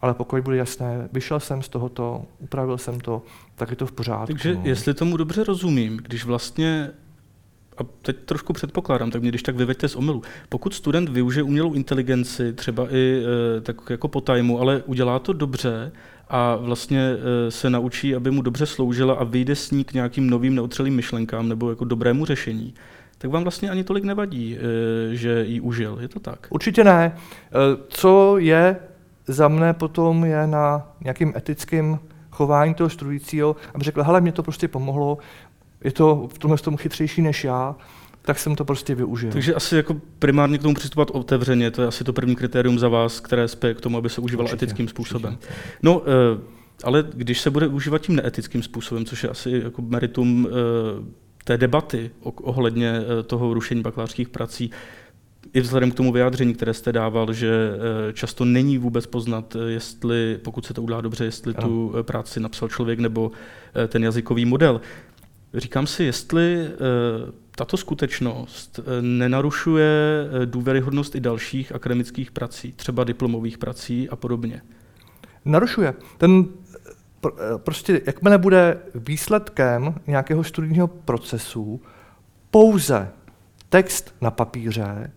ale 0.00 0.14
pokud 0.14 0.42
bude 0.42 0.56
jasné, 0.56 1.08
vyšel 1.12 1.40
jsem 1.40 1.62
z 1.62 1.68
tohoto, 1.68 2.24
upravil 2.38 2.78
jsem 2.78 3.00
to, 3.00 3.22
tak 3.54 3.70
je 3.70 3.76
to 3.76 3.86
v 3.86 3.92
pořádku. 3.92 4.26
Takže 4.26 4.54
no. 4.54 4.60
jestli 4.64 4.94
tomu 4.94 5.16
dobře 5.16 5.44
rozumím, 5.44 5.96
když 5.96 6.24
vlastně 6.24 6.90
a 7.78 7.84
teď 8.02 8.16
trošku 8.24 8.52
předpokládám, 8.52 9.10
tak 9.10 9.22
mě 9.22 9.30
když 9.30 9.42
tak 9.42 9.56
vyveďte 9.56 9.88
z 9.88 9.96
omylu. 9.96 10.22
Pokud 10.48 10.74
student 10.74 11.08
využije 11.08 11.42
umělou 11.42 11.72
inteligenci, 11.72 12.52
třeba 12.52 12.86
i 12.90 13.22
e, 13.56 13.60
tak 13.60 13.76
jako 13.90 14.08
po 14.08 14.20
tajmu, 14.20 14.60
ale 14.60 14.82
udělá 14.86 15.18
to 15.18 15.32
dobře 15.32 15.92
a 16.28 16.56
vlastně 16.56 17.00
e, 17.00 17.50
se 17.50 17.70
naučí, 17.70 18.14
aby 18.14 18.30
mu 18.30 18.42
dobře 18.42 18.66
sloužila 18.66 19.14
a 19.14 19.24
vyjde 19.24 19.56
s 19.56 19.70
ní 19.70 19.84
k 19.84 19.92
nějakým 19.92 20.30
novým 20.30 20.54
neotřelým 20.54 20.94
myšlenkám 20.94 21.48
nebo 21.48 21.70
jako 21.70 21.84
dobrému 21.84 22.24
řešení, 22.24 22.74
tak 23.18 23.30
vám 23.30 23.42
vlastně 23.42 23.70
ani 23.70 23.84
tolik 23.84 24.04
nevadí, 24.04 24.56
e, 24.56 24.60
že 25.16 25.44
ji 25.48 25.60
užil. 25.60 25.98
Je 26.00 26.08
to 26.08 26.20
tak? 26.20 26.46
Určitě 26.50 26.84
ne. 26.84 27.04
E, 27.04 27.12
co 27.88 28.38
je 28.38 28.76
za 29.28 29.48
mne 29.48 29.72
potom 29.72 30.24
je 30.24 30.46
na 30.46 30.92
nějakým 31.04 31.32
etickým 31.36 31.98
chování 32.30 32.74
toho 32.74 32.90
studujícího, 32.90 33.56
aby 33.74 33.84
řekl, 33.84 34.02
hele, 34.02 34.20
mě 34.20 34.32
to 34.32 34.42
prostě 34.42 34.68
pomohlo, 34.68 35.18
je 35.84 35.92
to 35.92 36.28
v 36.32 36.38
tomhle 36.38 36.58
tom 36.58 36.76
chytřejší 36.76 37.22
než 37.22 37.44
já, 37.44 37.76
tak 38.22 38.38
jsem 38.38 38.56
to 38.56 38.64
prostě 38.64 38.94
využil. 38.94 39.32
Takže 39.32 39.54
asi 39.54 39.76
jako 39.76 39.96
primárně 40.18 40.58
k 40.58 40.62
tomu 40.62 40.74
přistupovat 40.74 41.10
otevřeně, 41.10 41.70
to 41.70 41.82
je 41.82 41.88
asi 41.88 42.04
to 42.04 42.12
první 42.12 42.36
kritérium 42.36 42.78
za 42.78 42.88
vás, 42.88 43.20
které 43.20 43.48
spěje 43.48 43.74
k 43.74 43.80
tomu, 43.80 43.98
aby 43.98 44.10
se 44.10 44.20
užíval 44.20 44.44
určitě, 44.44 44.64
etickým 44.64 44.88
způsobem. 44.88 45.32
Určitě. 45.32 45.54
No, 45.82 46.02
eh, 46.02 46.40
ale 46.84 47.04
když 47.14 47.40
se 47.40 47.50
bude 47.50 47.66
užívat 47.66 48.02
tím 48.02 48.16
neetickým 48.16 48.62
způsobem, 48.62 49.04
což 49.04 49.22
je 49.22 49.30
asi 49.30 49.60
jako 49.64 49.82
meritum 49.82 50.48
eh, 50.48 50.52
té 51.44 51.58
debaty 51.58 52.10
ohledně 52.22 52.92
eh, 53.00 53.22
toho 53.22 53.54
rušení 53.54 53.82
bakalářských 53.82 54.28
prací, 54.28 54.70
i 55.52 55.60
vzhledem 55.60 55.90
k 55.90 55.94
tomu 55.94 56.12
vyjádření, 56.12 56.54
které 56.54 56.74
jste 56.74 56.92
dával, 56.92 57.32
že 57.32 57.70
často 58.12 58.44
není 58.44 58.78
vůbec 58.78 59.06
poznat, 59.06 59.56
jestli, 59.66 60.38
pokud 60.42 60.66
se 60.66 60.74
to 60.74 60.82
udělá 60.82 61.00
dobře, 61.00 61.24
jestli 61.24 61.54
ano. 61.54 61.68
tu 61.68 61.94
práci 62.02 62.40
napsal 62.40 62.68
člověk 62.68 62.98
nebo 62.98 63.30
ten 63.88 64.04
jazykový 64.04 64.44
model. 64.44 64.80
Říkám 65.54 65.86
si, 65.86 66.04
jestli 66.04 66.66
eh, 66.66 66.68
tato 67.50 67.76
skutečnost 67.76 68.80
eh, 68.80 69.02
nenarušuje 69.02 69.86
eh, 70.42 70.46
důvěryhodnost 70.46 71.14
i 71.14 71.20
dalších 71.20 71.74
akademických 71.74 72.30
prací, 72.30 72.72
třeba 72.72 73.04
diplomových 73.04 73.58
prací 73.58 74.08
a 74.08 74.16
podobně. 74.16 74.62
Narušuje. 75.44 75.94
Ten 76.18 76.44
prostě, 77.56 78.00
jakmile 78.06 78.38
bude 78.38 78.78
výsledkem 78.94 79.94
nějakého 80.06 80.44
studijního 80.44 80.86
procesu 80.86 81.82
pouze 82.50 83.08
text 83.68 84.14
na 84.20 84.30
papíře 84.30 85.12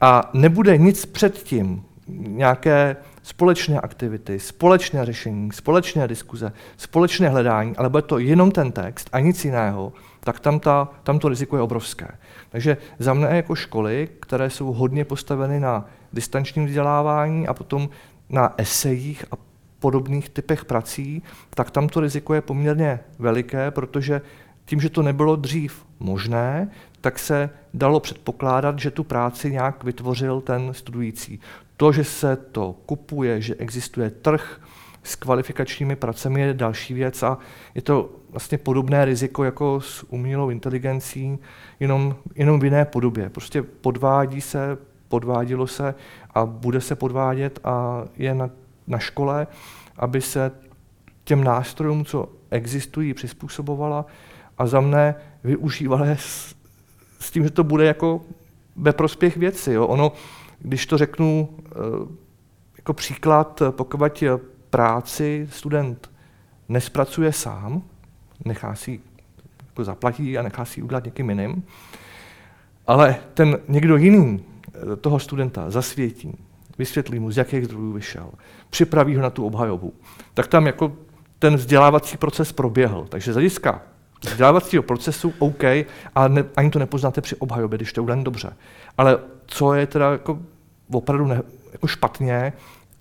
a 0.00 0.30
nebude 0.32 0.78
nic 0.78 1.06
předtím, 1.06 1.84
nějaké 2.08 2.96
společné 3.22 3.80
aktivity, 3.80 4.40
společné 4.40 5.06
řešení, 5.06 5.52
společné 5.52 6.08
diskuze, 6.08 6.52
společné 6.76 7.28
hledání, 7.28 7.76
ale 7.76 7.88
bude 7.88 8.02
to 8.02 8.18
jenom 8.18 8.50
ten 8.50 8.72
text 8.72 9.10
a 9.12 9.20
nic 9.20 9.44
jiného, 9.44 9.92
tak 10.20 10.40
tam, 10.40 10.60
ta, 10.60 10.88
tam 11.02 11.18
to 11.18 11.28
riziko 11.28 11.56
je 11.56 11.62
obrovské. 11.62 12.08
Takže 12.48 12.76
za 12.98 13.14
mne 13.14 13.36
jako 13.36 13.54
školy, 13.54 14.08
které 14.20 14.50
jsou 14.50 14.72
hodně 14.72 15.04
postaveny 15.04 15.60
na 15.60 15.84
distančním 16.12 16.66
vzdělávání 16.66 17.48
a 17.48 17.54
potom 17.54 17.88
na 18.28 18.54
esejích 18.56 19.24
a 19.32 19.36
podobných 19.78 20.28
typech 20.28 20.64
prací, 20.64 21.22
tak 21.50 21.70
tam 21.70 21.88
to 21.88 22.00
riziko 22.00 22.34
je 22.34 22.40
poměrně 22.40 23.00
veliké, 23.18 23.70
protože 23.70 24.20
tím, 24.64 24.80
že 24.80 24.90
to 24.90 25.02
nebylo 25.02 25.36
dřív 25.36 25.86
možné, 26.00 26.70
tak 27.06 27.18
se 27.18 27.50
dalo 27.74 28.00
předpokládat, 28.00 28.78
že 28.78 28.90
tu 28.90 29.04
práci 29.04 29.50
nějak 29.50 29.84
vytvořil 29.84 30.40
ten 30.40 30.74
studující. 30.74 31.40
To, 31.76 31.92
že 31.92 32.04
se 32.04 32.36
to 32.36 32.74
kupuje, 32.86 33.40
že 33.40 33.54
existuje 33.54 34.10
trh 34.10 34.60
s 35.02 35.16
kvalifikačními 35.16 35.96
pracemi 35.96 36.40
je 36.40 36.54
další 36.54 36.94
věc 36.94 37.22
a 37.22 37.38
je 37.74 37.82
to 37.82 38.10
vlastně 38.30 38.58
podobné 38.58 39.04
riziko 39.04 39.44
jako 39.44 39.80
s 39.80 40.06
umělou 40.08 40.50
inteligencí, 40.50 41.38
jenom, 41.80 42.16
jenom 42.34 42.60
v 42.60 42.64
jiné 42.64 42.84
podobě. 42.84 43.30
Prostě 43.30 43.62
podvádí 43.62 44.40
se, 44.40 44.78
podvádilo 45.08 45.66
se 45.66 45.94
a 46.34 46.46
bude 46.46 46.80
se 46.80 46.94
podvádět 46.94 47.60
a 47.64 48.04
je 48.16 48.34
na, 48.34 48.50
na 48.86 48.98
škole, 48.98 49.46
aby 49.96 50.20
se 50.20 50.52
těm 51.24 51.44
nástrojům, 51.44 52.04
co 52.04 52.28
existují, 52.50 53.14
přizpůsobovala 53.14 54.06
a 54.58 54.66
za 54.66 54.80
mne 54.80 55.14
využívala 55.44 56.06
s 56.14 56.55
tím, 57.36 57.44
že 57.44 57.50
to 57.50 57.64
bude 57.64 57.84
jako 57.84 58.20
ve 58.76 58.92
prospěch 58.92 59.36
věci. 59.36 59.72
Jo. 59.72 59.86
Ono, 59.86 60.12
když 60.58 60.86
to 60.86 60.98
řeknu 60.98 61.48
eh, 61.66 61.74
jako 62.76 62.92
příklad, 62.92 63.62
pokud 63.70 64.00
práci 64.70 65.48
student 65.50 66.10
nespracuje 66.68 67.32
sám, 67.32 67.82
nechá 68.44 68.74
si 68.74 69.00
jako 69.66 69.84
zaplatí 69.84 70.38
a 70.38 70.42
nechá 70.42 70.64
si 70.64 70.82
udělat 70.82 71.04
někým 71.04 71.30
jiným, 71.30 71.62
ale 72.86 73.16
ten 73.34 73.58
někdo 73.68 73.96
jiný 73.96 74.44
eh, 74.64 74.96
toho 74.96 75.18
studenta 75.18 75.70
zasvětí, 75.70 76.32
vysvětlí 76.78 77.18
mu, 77.18 77.30
z 77.30 77.36
jakých 77.36 77.64
zdrojů 77.64 77.92
vyšel, 77.92 78.30
připraví 78.70 79.16
ho 79.16 79.22
na 79.22 79.30
tu 79.30 79.46
obhajobu, 79.46 79.94
tak 80.34 80.46
tam 80.46 80.66
jako 80.66 80.92
ten 81.38 81.56
vzdělávací 81.56 82.16
proces 82.16 82.52
proběhl. 82.52 83.06
Takže 83.08 83.32
z 83.32 83.34
hlediska 83.34 83.82
vzdělávacího 84.26 84.82
procesu 84.82 85.34
OK, 85.38 85.64
a 86.14 86.28
ne, 86.28 86.44
ani 86.56 86.70
to 86.70 86.78
nepoznáte 86.78 87.20
při 87.20 87.36
obhajobě, 87.36 87.78
když 87.78 87.92
to 87.92 88.00
je 88.00 88.02
udělané 88.02 88.24
dobře. 88.24 88.50
Ale 88.98 89.18
co 89.46 89.74
je 89.74 89.86
teda 89.86 90.12
jako 90.12 90.38
opravdu 90.92 91.26
ne, 91.26 91.42
jako 91.72 91.86
špatně, 91.86 92.52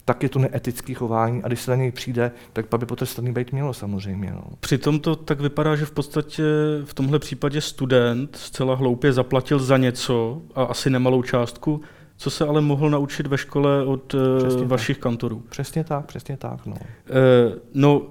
tak 0.05 0.23
je 0.23 0.29
to 0.29 0.39
neetický 0.39 0.93
chování 0.93 1.43
a 1.43 1.47
když 1.47 1.61
se 1.61 1.71
na 1.71 1.77
něj 1.77 1.91
přijde, 1.91 2.31
tak 2.53 2.65
by 2.77 2.85
potrestaný 2.85 3.31
být 3.31 3.51
mělo 3.51 3.73
samozřejmě. 3.73 4.31
No. 4.31 4.43
Přitom 4.59 4.99
to 4.99 5.15
tak 5.15 5.39
vypadá, 5.39 5.75
že 5.75 5.85
v 5.85 5.91
podstatě 5.91 6.43
v 6.85 6.93
tomhle 6.93 7.19
případě 7.19 7.61
student 7.61 8.35
zcela 8.35 8.75
hloupě 8.75 9.13
zaplatil 9.13 9.59
za 9.59 9.77
něco 9.77 10.41
a 10.55 10.63
asi 10.63 10.89
nemalou 10.89 11.21
částku, 11.21 11.81
co 12.17 12.29
se 12.29 12.45
ale 12.45 12.61
mohl 12.61 12.89
naučit 12.89 13.27
ve 13.27 13.37
škole 13.37 13.85
od 13.85 14.15
eh, 14.15 14.47
přesně 14.47 14.65
vašich 14.65 14.97
tak. 14.97 15.03
kantorů. 15.03 15.43
Přesně 15.49 15.83
tak, 15.83 16.05
přesně 16.05 16.37
tak. 16.37 16.65
No. 16.65 16.75
E, 16.75 17.59
no, 17.73 18.01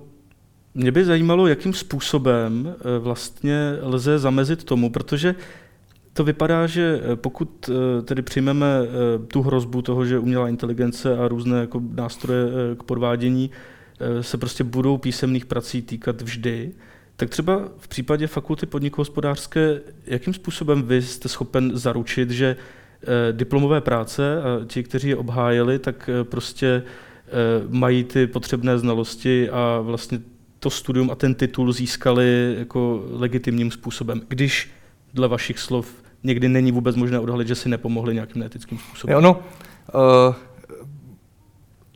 mě 0.75 0.93
by 0.93 1.05
zajímalo, 1.05 1.47
jakým 1.47 1.75
způsobem 1.75 2.75
eh, 2.79 2.99
vlastně 2.99 3.77
lze 3.83 4.19
zamezit 4.19 4.65
tomu, 4.65 4.91
protože 4.91 5.35
to 6.13 6.25
vypadá, 6.25 6.67
že 6.67 7.01
eh, 7.03 7.17
pokud 7.17 7.71
eh, 7.71 8.03
tedy 8.03 8.23
přijmeme 8.23 8.67
tu 9.29 9.43
hrozbu 9.43 9.83
toho, 9.83 10.05
že 10.05 10.19
umělá 10.19 10.49
inteligence 10.49 11.19
a 11.19 11.29
různé 11.29 11.61
jako 11.61 11.83
nástroje 11.95 12.47
k 12.79 12.83
podvádění 12.83 13.51
se 14.21 14.39
prostě 14.39 14.65
budou 14.65 14.99
písemných 14.99 15.47
prací 15.47 15.83
týkat 15.83 16.23
vždy, 16.23 16.73
tak 17.17 17.31
třeba 17.31 17.69
v 17.79 17.89
případě 17.89 18.27
fakulty 18.27 18.67
podnikohospodářské, 18.67 19.81
jakým 20.07 20.35
způsobem 20.35 20.83
vy 20.83 21.03
jste 21.03 21.29
schopen 21.29 21.71
zaručit, 21.75 22.31
že 22.31 22.57
diplomové 23.33 23.81
práce 23.81 24.43
a 24.43 24.65
ti, 24.67 24.83
kteří 24.83 25.09
je 25.09 25.17
obhájili, 25.17 25.79
tak 25.79 26.11
prostě 26.23 26.83
mají 27.69 28.05
ty 28.05 28.27
potřebné 28.27 28.79
znalosti 28.79 29.51
a 29.51 29.81
vlastně 29.81 30.19
to 30.65 30.71
studium 30.71 31.11
a 31.11 31.15
ten 31.15 31.35
titul 31.35 31.73
získali 31.73 32.55
jako 32.59 33.05
legitimním 33.11 33.71
způsobem, 33.71 34.23
když 34.29 34.71
dle 35.15 35.29
vašich 35.29 35.59
slov 35.59 35.95
někdy 36.23 36.49
není 36.49 36.73
vůbec 36.73 36.97
možné 36.97 37.19
odhalit, 37.19 37.49
že 37.49 37.55
si 37.55 37.69
nepomohli 37.69 38.15
nějakým 38.15 38.41
neetickým 38.41 38.79
způsobem. 38.79 39.17
Ono, 39.17 39.33
uh, 39.37 40.35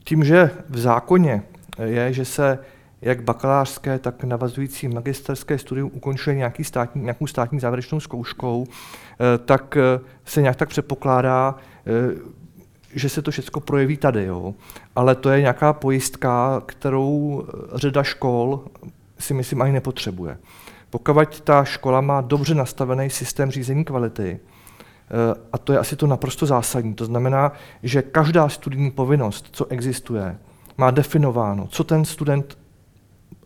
tím, 0.03 0.23
že 0.23 0.51
v 0.69 0.77
zákoně 0.77 1.43
je, 1.83 2.13
že 2.13 2.25
se 2.25 2.59
jak 3.01 3.23
bakalářské, 3.23 3.99
tak 3.99 4.23
navazující 4.23 4.87
magisterské 4.87 5.57
studium 5.57 5.91
ukončuje 5.93 6.35
nějaký 6.35 6.63
státní, 6.63 7.01
nějakou 7.01 7.27
státní 7.27 7.59
závěrečnou 7.59 7.99
zkouškou, 7.99 8.67
eh, 8.67 9.37
tak 9.37 9.77
eh, 9.77 9.99
se 10.25 10.41
nějak 10.41 10.55
tak 10.55 10.69
předpokládá, 10.69 11.55
že 12.95 13.09
se 13.09 13.21
to 13.21 13.31
všechno 13.31 13.61
projeví 13.61 13.97
tady, 13.97 14.25
jo. 14.25 14.53
ale 14.95 15.15
to 15.15 15.29
je 15.29 15.41
nějaká 15.41 15.73
pojistka, 15.73 16.61
kterou 16.65 17.45
řada 17.75 18.03
škol 18.03 18.63
si 19.19 19.33
myslím 19.33 19.61
ani 19.61 19.73
nepotřebuje. 19.73 20.37
Pokud 20.89 21.41
ta 21.41 21.63
škola 21.63 22.01
má 22.01 22.21
dobře 22.21 22.55
nastavený 22.55 23.09
systém 23.09 23.51
řízení 23.51 23.85
kvality, 23.85 24.39
eh, 24.39 25.39
a 25.53 25.57
to 25.57 25.73
je 25.73 25.79
asi 25.79 25.95
to 25.95 26.07
naprosto 26.07 26.45
zásadní, 26.45 26.93
to 26.93 27.05
znamená, 27.05 27.51
že 27.83 28.01
každá 28.01 28.49
studijní 28.49 28.91
povinnost, 28.91 29.47
co 29.51 29.65
existuje, 29.65 30.37
má 30.77 30.91
definováno, 30.91 31.67
co 31.67 31.83
ten 31.83 32.05
student 32.05 32.57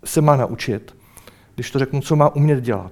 se 0.05 0.21
má 0.21 0.35
naučit, 0.35 0.95
když 1.55 1.71
to 1.71 1.79
řeknu, 1.79 2.01
co 2.01 2.15
má 2.15 2.35
umět 2.35 2.61
dělat. 2.61 2.91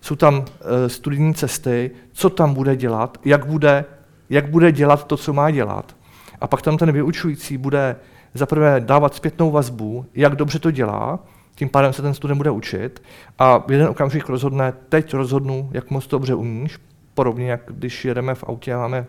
Jsou 0.00 0.16
tam 0.16 0.44
eh, 0.44 0.88
studijní 0.88 1.34
cesty, 1.34 1.90
co 2.12 2.30
tam 2.30 2.54
bude 2.54 2.76
dělat, 2.76 3.18
jak 3.24 3.46
bude 3.46 3.84
jak 4.30 4.50
bude 4.50 4.72
dělat 4.72 5.06
to, 5.06 5.16
co 5.16 5.32
má 5.32 5.50
dělat. 5.50 5.96
A 6.40 6.46
pak 6.46 6.62
tam 6.62 6.76
ten 6.76 6.92
vyučující 6.92 7.56
bude 7.58 7.96
zaprvé 8.34 8.80
dávat 8.80 9.14
zpětnou 9.14 9.50
vazbu, 9.50 10.06
jak 10.14 10.36
dobře 10.36 10.58
to 10.58 10.70
dělá, 10.70 11.18
tím 11.54 11.68
pádem 11.68 11.92
se 11.92 12.02
ten 12.02 12.14
student 12.14 12.36
bude 12.36 12.50
učit 12.50 13.02
a 13.38 13.58
v 13.58 13.72
jeden 13.72 13.88
okamžik 13.88 14.28
rozhodne, 14.28 14.72
teď 14.88 15.14
rozhodnu, 15.14 15.70
jak 15.72 15.90
moc 15.90 16.06
dobře 16.06 16.34
umíš, 16.34 16.78
podobně 17.14 17.50
jak 17.50 17.60
když 17.66 18.04
jedeme 18.04 18.34
v 18.34 18.44
autě 18.44 18.74
a 18.74 18.78
máme 18.78 18.98
e, 18.98 19.04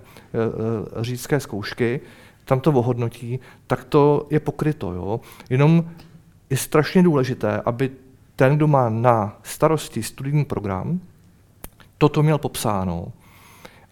e, 0.99 1.03
řídské 1.03 1.39
zkoušky, 1.39 1.99
tam 2.45 2.59
to 2.59 2.71
ohodnotí, 2.71 3.39
tak 3.67 3.83
to 3.83 4.27
je 4.29 4.39
pokryto. 4.39 4.93
Jo? 4.93 5.19
Jenom 5.49 5.85
je 6.49 6.57
strašně 6.57 7.03
důležité, 7.03 7.61
aby 7.65 7.91
ten, 8.35 8.55
kdo 8.55 8.67
má 8.67 8.89
na 8.89 9.37
starosti 9.43 10.03
studijní 10.03 10.45
program, 10.45 10.99
toto 11.97 12.23
měl 12.23 12.37
popsáno 12.37 13.07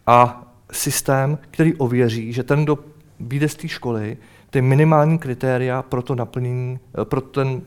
a 0.08 0.49
systém, 0.72 1.38
který 1.52 1.76
ověří, 1.76 2.34
že 2.34 2.44
ten, 2.44 2.64
kdo 2.64 2.78
vyjde 3.20 3.50
z 3.50 3.56
té 3.56 3.68
školy, 3.68 4.18
ty 4.50 4.62
minimální 4.62 5.20
kritéria 5.20 5.82
pro 5.82 6.02
to 6.02 6.16
naplnění, 6.16 6.80
eh, 7.02 7.06
pro 7.06 7.22
ten, 7.22 7.62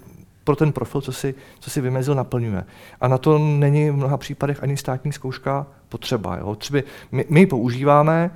pro 0.45 0.57
ten 0.57 0.73
profil, 0.73 1.01
co 1.01 1.13
si, 1.13 1.35
co 1.61 1.71
si 1.71 1.81
vymezil, 1.81 2.15
naplňuje. 2.15 2.65
A 3.01 3.09
na 3.09 3.19
to 3.19 3.39
není 3.39 3.91
v 3.91 3.97
mnoha 3.97 4.17
případech 4.17 4.63
ani 4.63 4.77
státní 4.77 5.13
zkouška 5.13 5.67
potřeba. 5.89 6.37
Jo. 6.37 6.55
Třeba 6.55 6.81
my, 7.13 7.25
my 7.29 7.41
ji 7.41 7.47
používáme, 7.47 8.31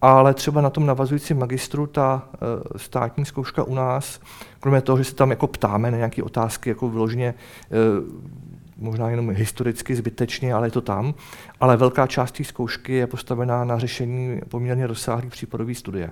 ale 0.00 0.34
třeba 0.34 0.60
na 0.60 0.70
tom 0.70 0.86
navazujícím 0.86 1.38
magistru 1.38 1.86
ta 1.86 2.22
uh, 2.32 2.38
státní 2.76 3.24
zkouška 3.24 3.64
u 3.64 3.74
nás, 3.74 4.20
kromě 4.60 4.80
toho, 4.80 4.98
že 4.98 5.04
se 5.04 5.14
tam 5.14 5.30
jako 5.30 5.46
ptáme 5.46 5.90
na 5.90 5.96
nějaké 5.96 6.22
otázky, 6.22 6.68
jako 6.68 6.88
vyloženě 6.88 7.34
uh, 7.34 8.32
možná 8.82 9.10
jenom 9.10 9.30
historicky 9.30 9.96
zbytečně, 9.96 10.54
ale 10.54 10.66
je 10.66 10.70
to 10.70 10.80
tam, 10.80 11.14
ale 11.60 11.76
velká 11.76 12.06
část 12.06 12.32
té 12.32 12.44
zkoušky 12.44 12.92
je 12.92 13.06
postavená 13.06 13.64
na 13.64 13.78
řešení 13.78 14.40
poměrně 14.48 14.86
rozsáhlých 14.86 15.30
případové 15.30 15.74
studie 15.74 16.10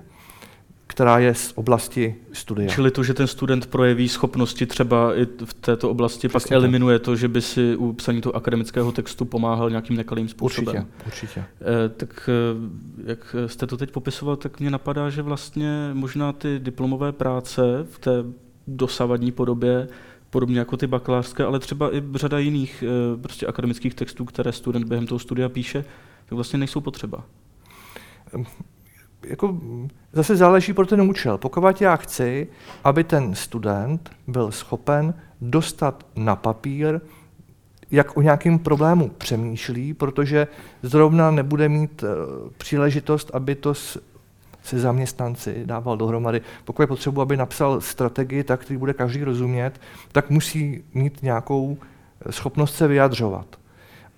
která 0.91 1.19
je 1.19 1.33
z 1.33 1.51
oblasti 1.55 2.15
studia. 2.33 2.69
Čili 2.69 2.91
to, 2.91 3.03
že 3.03 3.13
ten 3.13 3.27
student 3.27 3.67
projeví 3.67 4.09
schopnosti 4.09 4.65
třeba 4.65 5.15
i 5.15 5.25
v 5.45 5.53
této 5.53 5.89
oblasti, 5.89 6.27
Přesně 6.27 6.47
pak 6.47 6.51
eliminuje 6.51 6.99
to, 6.99 7.15
že 7.15 7.27
by 7.27 7.41
si 7.41 7.75
u 7.75 7.93
psaní 7.93 8.21
toho 8.21 8.35
akademického 8.35 8.91
textu 8.91 9.25
pomáhal 9.25 9.69
nějakým 9.69 9.97
nekalým 9.97 10.27
způsobem. 10.27 10.75
Určitě, 10.75 11.05
určitě. 11.05 11.43
Eh, 11.61 11.89
tak 11.89 12.29
eh, 12.29 13.09
jak 13.11 13.35
jste 13.47 13.67
to 13.67 13.77
teď 13.77 13.91
popisoval, 13.91 14.35
tak 14.35 14.59
mě 14.59 14.71
napadá, 14.71 15.09
že 15.09 15.21
vlastně 15.21 15.89
možná 15.93 16.33
ty 16.33 16.59
diplomové 16.59 17.11
práce 17.11 17.61
v 17.91 17.99
té 17.99 18.11
dosavadní 18.67 19.31
podobě 19.31 19.87
podobně 20.31 20.59
jako 20.59 20.77
ty 20.77 20.87
bakalářské, 20.87 21.43
ale 21.43 21.59
třeba 21.59 21.95
i 21.95 22.03
řada 22.15 22.39
jiných 22.39 22.83
eh, 22.83 23.17
prostě 23.17 23.47
akademických 23.47 23.93
textů, 23.95 24.25
které 24.25 24.51
student 24.51 24.85
během 24.85 25.07
toho 25.07 25.19
studia 25.19 25.49
píše, 25.49 25.85
tak 26.25 26.31
vlastně 26.31 26.59
nejsou 26.59 26.81
potřeba 26.81 27.23
jako 29.25 29.61
zase 30.13 30.35
záleží 30.35 30.73
pro 30.73 30.85
ten 30.85 31.01
účel. 31.01 31.37
Pokud 31.37 31.81
já 31.81 31.95
chci, 31.95 32.47
aby 32.83 33.03
ten 33.03 33.35
student 33.35 34.11
byl 34.27 34.51
schopen 34.51 35.13
dostat 35.41 36.05
na 36.15 36.35
papír, 36.35 37.01
jak 37.91 38.17
o 38.17 38.21
nějakém 38.21 38.59
problému 38.59 39.09
přemýšlí, 39.09 39.93
protože 39.93 40.47
zrovna 40.83 41.31
nebude 41.31 41.69
mít 41.69 42.03
uh, 42.03 42.09
příležitost, 42.57 43.31
aby 43.33 43.55
to 43.55 43.73
se 44.63 44.79
zaměstnanci 44.79 45.61
dával 45.65 45.97
dohromady. 45.97 46.41
Pokud 46.65 46.81
je 46.81 46.87
potřebu, 46.87 47.21
aby 47.21 47.37
napsal 47.37 47.81
strategii, 47.81 48.43
tak 48.43 48.61
který 48.61 48.77
bude 48.77 48.93
každý 48.93 49.23
rozumět, 49.23 49.81
tak 50.11 50.29
musí 50.29 50.83
mít 50.93 51.23
nějakou 51.23 51.77
schopnost 52.29 52.75
se 52.75 52.87
vyjadřovat. 52.87 53.45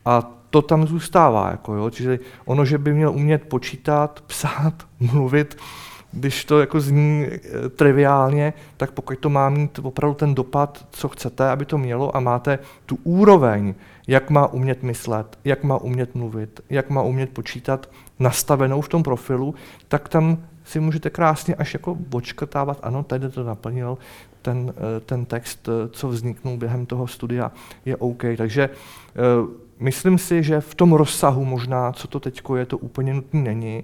A 0.05 0.31
to 0.49 0.61
tam 0.61 0.87
zůstává. 0.87 1.51
Jako 1.51 1.75
jo. 1.75 1.89
Čili 1.89 2.19
ono, 2.45 2.65
že 2.65 2.77
by 2.77 2.93
měl 2.93 3.11
umět 3.11 3.43
počítat, 3.43 4.21
psát, 4.27 4.73
mluvit, 4.99 5.57
když 6.11 6.45
to 6.45 6.59
jako 6.59 6.81
zní 6.81 7.25
e, 7.25 7.69
triviálně, 7.69 8.53
tak 8.77 8.91
pokud 8.91 9.19
to 9.19 9.29
má 9.29 9.49
mít 9.49 9.79
opravdu 9.83 10.15
ten 10.15 10.35
dopad, 10.35 10.85
co 10.91 11.09
chcete, 11.09 11.49
aby 11.49 11.65
to 11.65 11.77
mělo 11.77 12.15
a 12.17 12.19
máte 12.19 12.59
tu 12.85 12.99
úroveň, 13.03 13.73
jak 14.07 14.29
má 14.29 14.47
umět 14.47 14.83
myslet, 14.83 15.39
jak 15.45 15.63
má 15.63 15.77
umět 15.77 16.15
mluvit, 16.15 16.59
jak 16.69 16.89
má 16.89 17.01
umět 17.01 17.29
počítat, 17.29 17.89
nastavenou 18.23 18.81
v 18.81 18.89
tom 18.89 19.03
profilu, 19.03 19.55
tak 19.87 20.09
tam 20.09 20.37
si 20.63 20.79
můžete 20.79 21.09
krásně 21.09 21.55
až 21.55 21.73
jako 21.73 21.97
očkrtávat, 22.13 22.79
ano, 22.83 23.03
tady 23.03 23.29
to 23.29 23.43
naplnil, 23.43 23.97
ten, 24.41 24.73
e, 24.97 24.99
ten 24.99 25.25
text, 25.25 25.67
e, 25.67 25.89
co 25.89 26.07
vzniknul 26.07 26.57
během 26.57 26.85
toho 26.85 27.07
studia, 27.07 27.51
je 27.85 27.97
OK. 27.97 28.23
Takže 28.37 28.69
Myslím 29.79 30.17
si, 30.17 30.43
že 30.43 30.61
v 30.61 30.75
tom 30.75 30.93
rozsahu 30.93 31.45
možná, 31.45 31.91
co 31.91 32.07
to 32.07 32.19
teď 32.19 32.41
je, 32.55 32.65
to 32.65 32.77
úplně 32.77 33.13
nutné 33.13 33.41
není, 33.41 33.83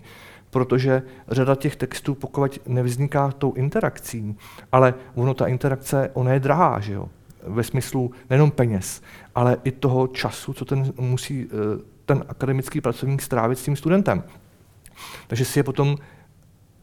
protože 0.49 1.03
řada 1.27 1.55
těch 1.55 1.75
textů, 1.75 2.15
pokud 2.15 2.59
nevzniká 2.67 3.31
tou 3.31 3.53
interakcí, 3.53 4.37
ale 4.71 4.93
ono 5.15 5.33
ta 5.33 5.47
interakce, 5.47 6.11
ona 6.13 6.33
je 6.33 6.39
drahá, 6.39 6.79
že 6.79 6.93
jo? 6.93 7.09
ve 7.47 7.63
smyslu 7.63 8.11
nejenom 8.29 8.51
peněz, 8.51 9.01
ale 9.35 9.57
i 9.63 9.71
toho 9.71 10.07
času, 10.07 10.53
co 10.53 10.65
ten 10.65 10.93
musí 10.99 11.47
eh, 11.47 11.81
ten 12.09 12.25
akademický 12.29 12.81
pracovník 12.81 13.21
strávit 13.21 13.59
s 13.59 13.63
tím 13.63 13.75
studentem. 13.75 14.23
Takže 15.27 15.45
si 15.45 15.59
je 15.59 15.63
potom 15.63 15.97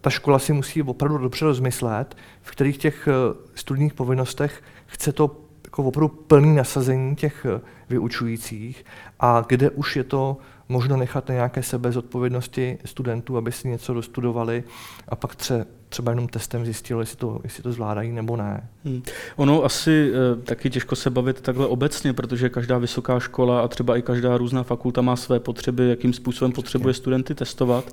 ta 0.00 0.10
škola 0.10 0.38
si 0.38 0.52
musí 0.52 0.82
opravdu 0.82 1.18
dobře 1.18 1.44
rozmyslet, 1.44 2.16
v 2.42 2.50
kterých 2.50 2.78
těch 2.78 3.08
eh, 3.08 3.12
studijních 3.54 3.94
povinnostech 3.94 4.62
chce 4.86 5.12
to 5.12 5.36
jako 5.64 5.82
opravdu 5.82 6.08
plný 6.08 6.54
nasazení 6.54 7.16
těch 7.16 7.46
eh, 7.46 7.60
vyučujících 7.88 8.84
a 9.20 9.44
kde 9.48 9.70
už 9.70 9.96
je 9.96 10.04
to 10.04 10.36
možno 10.68 10.96
nechat 10.96 11.28
na 11.28 11.34
nějaké 11.34 11.62
sebezodpovědnosti 11.62 12.78
studentů, 12.84 13.36
aby 13.36 13.52
si 13.52 13.68
něco 13.68 13.94
dostudovali 13.94 14.64
a 15.08 15.16
pak 15.16 15.36
tře, 15.36 15.66
třeba 15.88 16.12
jenom 16.12 16.28
testem 16.28 16.64
zjistili, 16.64 17.02
jestli 17.02 17.16
to, 17.16 17.40
jestli 17.44 17.62
to 17.62 17.72
zvládají 17.72 18.12
nebo 18.12 18.36
ne. 18.36 18.68
Hmm. 18.84 19.02
Ono 19.36 19.64
asi 19.64 20.12
e, 20.12 20.36
taky 20.42 20.70
těžko 20.70 20.96
se 20.96 21.10
bavit 21.10 21.40
takhle 21.40 21.66
obecně, 21.66 22.12
protože 22.12 22.48
každá 22.48 22.78
vysoká 22.78 23.20
škola 23.20 23.60
a 23.60 23.68
třeba 23.68 23.96
i 23.96 24.02
každá 24.02 24.38
různá 24.38 24.62
fakulta 24.62 25.02
má 25.02 25.16
své 25.16 25.40
potřeby, 25.40 25.88
jakým 25.88 26.12
způsobem 26.12 26.52
potřebuje 26.52 26.94
studenty 26.94 27.34
testovat. 27.34 27.92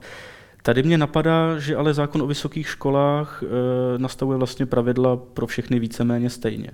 Tady 0.64 0.84
mě 0.84 0.98
napadá, 0.98 1.60
že 1.60 1.76
ale 1.76 1.94
zákon 1.94 2.22
o 2.22 2.28
vysokých 2.28 2.68
školách 2.68 3.44
e, 3.44 3.48
nastavuje 3.98 4.38
vlastně 4.38 4.66
pravidla 4.66 5.18
pro 5.18 5.48
všechny 5.48 5.80
víceméně 5.80 6.30
stejně. 6.30 6.70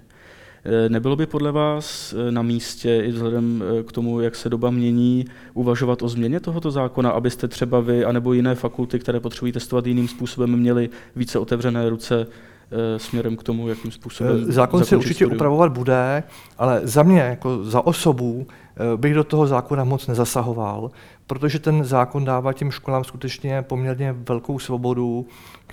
Eh, 0.66 0.90
nebylo 0.90 1.16
by 1.16 1.26
podle 1.26 1.52
vás 1.52 2.14
eh, 2.14 2.32
na 2.32 2.42
místě 2.42 3.02
i 3.06 3.12
vzhledem 3.12 3.64
eh, 3.80 3.84
k 3.84 3.92
tomu, 3.92 4.22
jak 4.22 4.36
se 4.36 4.50
doba 4.50 4.70
mění, 4.70 5.26
uvažovat 5.54 6.02
o 6.02 6.10
změně 6.10 6.40
tohoto 6.40 6.72
zákona, 6.72 7.10
abyste 7.10 7.48
třeba 7.48 7.80
vy 7.80 8.06
anebo 8.06 8.34
jiné 8.34 8.56
fakulty, 8.56 9.00
které 9.00 9.20
potřebují 9.20 9.52
testovat 9.52 9.88
jiným 9.88 10.08
způsobem, 10.08 10.58
měli 10.58 10.90
více 11.16 11.40
otevřené 11.40 11.90
ruce 11.90 12.28
směrem 12.98 13.36
k 13.38 13.44
tomu, 13.44 13.70
jakým 13.70 13.92
způsobem. 13.92 14.52
Zákon 14.52 14.86
se 14.86 14.96
určitě 14.96 15.14
studium. 15.14 15.36
upravovat 15.36 15.72
bude, 15.72 16.24
ale 16.58 16.82
za 16.84 17.04
mě, 17.04 17.20
jako 17.20 17.64
za 17.64 17.86
osobu, 17.86 18.48
bych 18.96 19.14
do 19.14 19.24
toho 19.24 19.48
zákona 19.48 19.84
moc 19.84 20.08
nezasahoval, 20.08 20.92
protože 21.28 21.60
ten 21.60 21.84
zákon 21.84 22.26
dává 22.26 22.54
těm 22.54 22.72
školám 22.72 23.04
skutečně 23.04 23.62
poměrně 23.62 24.16
velkou 24.30 24.60
svobodu, 24.60 25.28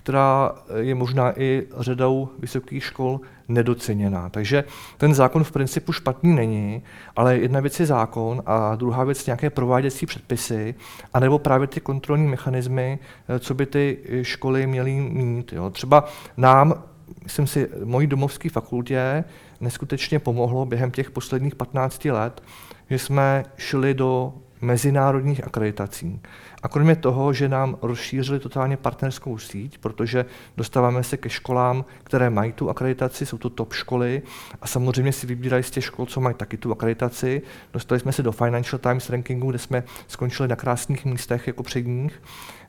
která 0.07 0.53
je 0.77 0.95
možná 0.95 1.41
i 1.41 1.67
řadou 1.79 2.29
vysokých 2.39 2.85
škol 2.85 3.21
nedoceněná. 3.49 4.29
Takže 4.29 4.65
ten 4.99 5.15
zákon 5.15 5.45
v 5.45 5.53
principu 5.53 5.93
špatný 5.93 6.35
není, 6.35 6.83
ale 7.17 7.39
jedna 7.39 7.61
věc 7.61 7.81
je 7.81 7.87
zákon 7.87 8.43
a 8.47 8.77
druhá 8.77 9.05
věc 9.05 9.27
nějaké 9.27 9.51
prováděcí 9.51 10.07
předpisy, 10.07 10.75
anebo 11.15 11.39
právě 11.39 11.67
ty 11.67 11.81
kontrolní 11.81 12.27
mechanismy, 12.27 12.99
eh, 13.29 13.39
co 13.39 13.55
by 13.55 13.67
ty 13.67 13.99
školy 14.23 14.67
měly 14.67 14.93
mít. 14.95 15.53
Jo. 15.53 15.71
Třeba 15.71 16.05
nám, 16.37 16.83
myslím 17.23 17.47
si, 17.47 17.69
mojí 17.85 18.07
domovské 18.07 18.51
fakultě 18.51 19.25
neskutečně 19.61 20.19
pomohlo 20.19 20.67
během 20.67 20.91
těch 20.91 21.11
posledních 21.11 21.55
15 21.55 22.05
let, 22.05 22.43
že 22.91 22.99
jsme 22.99 23.45
šli 23.57 23.95
do 23.95 24.35
mezinárodních 24.67 25.45
akreditací. 25.45 26.21
A 26.63 26.69
kromě 26.69 26.97
toho, 26.97 27.33
že 27.33 27.49
nám 27.49 27.79
rozšířili 27.83 28.41
totálně 28.41 28.77
partnerskou 28.77 29.39
síť, 29.39 29.79
protože 29.79 30.25
dostáváme 30.57 31.03
se 31.03 31.17
ke 31.17 31.31
školám, 31.31 31.85
které 32.05 32.31
mají 32.31 32.53
tu 32.53 32.71
akreditaci, 32.71 33.27
jsou 33.27 33.39
to 33.39 33.51
top 33.51 33.73
školy 33.73 34.23
a 34.61 34.67
samozřejmě 34.67 35.13
si 35.13 35.27
vybírají 35.27 35.63
z 35.63 35.71
těch 35.71 35.85
škol, 35.85 36.07
co 36.07 36.21
mají 36.21 36.35
taky 36.35 36.57
tu 36.57 36.73
akreditaci. 36.73 37.43
Dostali 37.73 38.01
jsme 38.01 38.13
se 38.13 38.23
do 38.23 38.33
Financial 38.33 38.79
Times 38.79 39.11
rankingu, 39.11 39.51
kde 39.51 39.59
jsme 39.59 39.85
skončili 40.09 40.49
na 40.49 40.57
krásných 40.57 41.05
místech 41.05 41.47
jako 41.47 41.63
předních, 41.63 42.23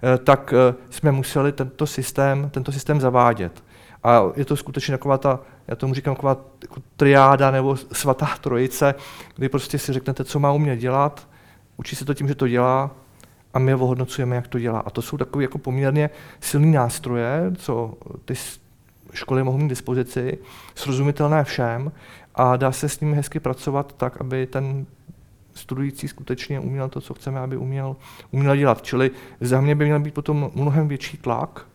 eh, 0.03 0.17
tak 0.17 0.53
eh, 0.53 0.75
jsme 0.89 1.11
museli 1.11 1.51
tento 1.51 1.87
systém, 1.87 2.49
tento 2.49 2.71
systém 2.71 3.01
zavádět. 3.01 3.63
A 4.03 4.23
je 4.35 4.45
to 4.45 4.55
skutečně 4.55 4.91
taková 4.91 5.17
ta, 5.17 5.39
já 5.67 5.75
tomu 5.75 5.93
říkám, 5.93 6.15
taková 6.15 6.37
jako 6.61 6.81
triáda 6.95 7.51
nebo 7.51 7.75
svatá 7.75 8.37
trojice, 8.41 8.95
kdy 9.35 9.49
prostě 9.49 9.79
si 9.79 9.93
řeknete, 9.93 10.23
co 10.23 10.39
má 10.39 10.51
umět 10.51 10.77
dělat, 10.77 11.27
učí 11.77 11.95
se 11.95 12.05
to 12.05 12.13
tím, 12.13 12.27
že 12.27 12.35
to 12.35 12.47
dělá 12.47 12.91
a 13.53 13.59
my 13.59 13.71
ho 13.71 13.79
ohodnocujeme, 13.79 14.35
jak 14.35 14.47
to 14.47 14.59
dělá. 14.59 14.79
A 14.79 14.89
to 14.89 15.01
jsou 15.01 15.17
takové 15.17 15.43
jako 15.43 15.57
poměrně 15.57 16.09
silné 16.39 16.67
nástroje, 16.67 17.51
co 17.55 17.93
ty 18.25 18.33
školy 19.13 19.43
mohou 19.43 19.57
mít 19.57 19.69
dispozici, 19.69 20.37
srozumitelné 20.75 21.43
všem 21.43 21.91
a 22.35 22.57
dá 22.57 22.71
se 22.71 22.89
s 22.89 22.99
nimi 22.99 23.15
hezky 23.15 23.39
pracovat 23.39 23.95
tak, 23.97 24.21
aby 24.21 24.47
ten 24.47 24.85
studující 25.53 26.07
skutečně 26.07 26.59
uměl 26.59 26.89
to, 26.89 27.01
co 27.01 27.13
chceme, 27.13 27.39
aby 27.39 27.57
uměl, 27.57 27.95
uměl 28.31 28.55
dělat. 28.55 28.81
Čili 28.81 29.11
za 29.41 29.61
mě 29.61 29.75
by 29.75 29.85
měl 29.85 29.99
být 29.99 30.13
potom 30.13 30.51
mnohem 30.55 30.87
větší 30.87 31.17
tlak 31.17 31.65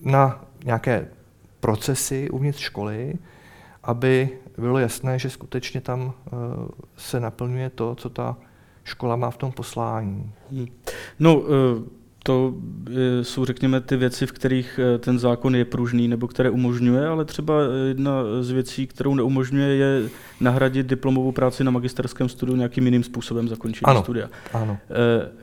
na 0.00 0.44
nějaké 0.64 1.08
procesy 1.60 2.30
uvnitř 2.30 2.60
školy, 2.60 3.14
aby 3.82 4.28
bylo 4.58 4.78
jasné, 4.78 5.18
že 5.18 5.30
skutečně 5.30 5.80
tam 5.80 6.00
uh, 6.06 6.12
se 6.96 7.20
naplňuje 7.20 7.70
to, 7.70 7.94
co 7.94 8.10
ta 8.10 8.36
škola 8.84 9.16
má 9.16 9.30
v 9.30 9.36
tom 9.36 9.52
poslání. 9.52 10.32
Hmm. 10.50 10.66
No, 11.18 11.36
uh, 11.36 11.46
to 12.22 12.54
e, 12.90 13.24
jsou, 13.24 13.44
řekněme, 13.44 13.80
ty 13.80 13.96
věci, 13.96 14.26
v 14.26 14.32
kterých 14.32 14.80
ten 14.98 15.18
zákon 15.18 15.54
je 15.54 15.64
pružný 15.64 16.08
nebo 16.08 16.28
které 16.28 16.50
umožňuje, 16.50 17.06
ale 17.06 17.24
třeba 17.24 17.54
jedna 17.88 18.22
z 18.40 18.50
věcí, 18.50 18.86
kterou 18.86 19.14
neumožňuje, 19.14 19.76
je 19.76 20.08
nahradit 20.40 20.86
diplomovou 20.86 21.32
práci 21.32 21.64
na 21.64 21.70
magisterském 21.70 22.28
studiu 22.28 22.56
nějakým 22.56 22.84
jiným 22.84 23.02
způsobem 23.02 23.48
zakončení 23.48 23.82
ano, 23.84 24.02
studia. 24.02 24.28
Ano. 24.52 24.78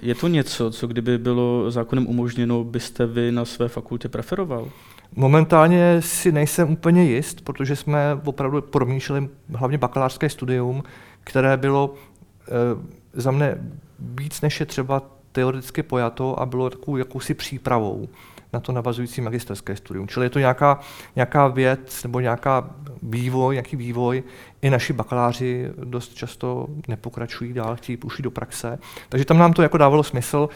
Je 0.02 0.16
to 0.16 0.28
něco, 0.28 0.72
co 0.72 0.88
kdyby 0.88 1.18
bylo 1.18 1.72
zákonem 1.72 2.08
umožněno, 2.08 2.64
byste 2.64 3.06
vy 3.06 3.32
na 3.32 3.46
své 3.46 3.68
fakultě 3.68 4.10
preferoval? 4.10 4.70
Momentálně 5.16 6.02
si 6.02 6.32
nejsem 6.32 6.72
úplně 6.72 7.04
jist, 7.04 7.42
protože 7.42 7.76
jsme 7.76 8.00
opravdu 8.26 8.62
promýšleli 8.62 9.30
hlavně 9.54 9.78
bakalářské 9.78 10.30
studium, 10.30 10.84
které 11.24 11.58
bylo 11.58 11.94
e, 11.94 13.22
za 13.22 13.32
mne 13.32 13.58
víc 14.00 14.42
než 14.42 14.60
je 14.60 14.66
třeba 14.66 15.02
teoreticky 15.32 15.84
pojato 15.84 16.40
a 16.40 16.46
bylo 16.46 16.70
takovou 16.70 16.98
jakousi 16.98 17.34
přípravou 17.34 18.08
na 18.54 18.60
to 18.60 18.72
navazující 18.72 19.22
magisterské 19.22 19.76
studium. 19.76 20.08
Čili 20.08 20.26
je 20.26 20.30
to 20.30 20.40
nějaká, 20.40 20.80
nějaká 21.16 21.48
věc 21.48 22.04
nebo 22.04 22.20
nějaká 22.20 22.70
vývoj, 23.04 23.56
nějaký 23.56 23.76
vývoj. 23.76 24.24
I 24.62 24.70
naši 24.70 24.94
bakaláři 24.94 25.72
dost 25.84 26.14
často 26.14 26.68
nepokračují 26.88 27.54
dál, 27.54 27.76
chtějí 27.76 27.98
už 27.98 28.22
do 28.22 28.32
praxe. 28.32 28.80
Takže 29.10 29.26
tam 29.26 29.38
nám 29.38 29.54
to 29.54 29.62
jako 29.62 29.78
dávalo 29.78 30.04
smysl. 30.04 30.50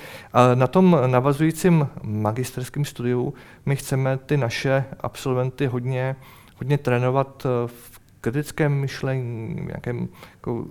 Na 0.56 0.68
tom 0.68 0.98
navazujícím 1.06 1.88
magisterském 2.04 2.86
studiu 2.86 3.34
my 3.66 3.76
chceme 3.76 4.18
ty 4.18 4.38
naše 4.38 4.86
absolventy 5.00 5.66
hodně, 5.66 6.16
hodně 6.56 6.78
trénovat 6.78 7.46
v 7.66 8.00
kritickém 8.22 8.74
myšlení, 8.74 9.56
nějakém 9.68 10.08
jako 10.34 10.66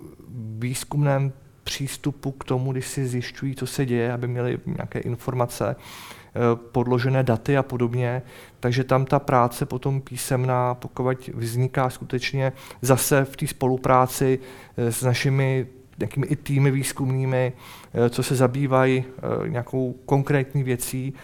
výzkumném 0.58 1.32
přístupu 1.66 2.30
k 2.32 2.44
tomu, 2.44 2.72
když 2.72 2.86
si 2.86 3.06
zjišťují, 3.06 3.54
co 3.54 3.66
se 3.66 3.86
děje, 3.86 4.12
aby 4.12 4.28
měli 4.28 4.58
nějaké 4.66 4.98
informace, 4.98 5.76
eh, 5.76 6.40
podložené 6.72 7.22
daty 7.22 7.56
a 7.56 7.62
podobně. 7.62 8.22
Takže 8.60 8.84
tam 8.84 9.04
ta 9.04 9.18
práce 9.18 9.66
potom 9.66 10.00
písemná, 10.00 10.74
pokud 10.74 11.30
vzniká 11.34 11.90
skutečně 11.90 12.52
zase 12.82 13.24
v 13.24 13.36
té 13.36 13.46
spolupráci 13.46 14.38
eh, 14.76 14.92
s 14.92 15.02
našimi 15.02 15.66
nějakými 15.98 16.26
i 16.26 16.36
týmy 16.36 16.70
výzkumnými, 16.70 17.52
eh, 17.52 18.10
co 18.10 18.22
se 18.22 18.36
zabývají 18.36 19.04
nějakou 19.46 19.92
konkrétní 20.06 20.62
věcí, 20.62 21.14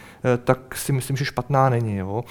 tak 0.43 0.75
si 0.75 0.91
myslím, 0.91 1.17
že 1.17 1.25
špatná 1.25 1.69
není. 1.69 1.97
Jo. 1.97 2.23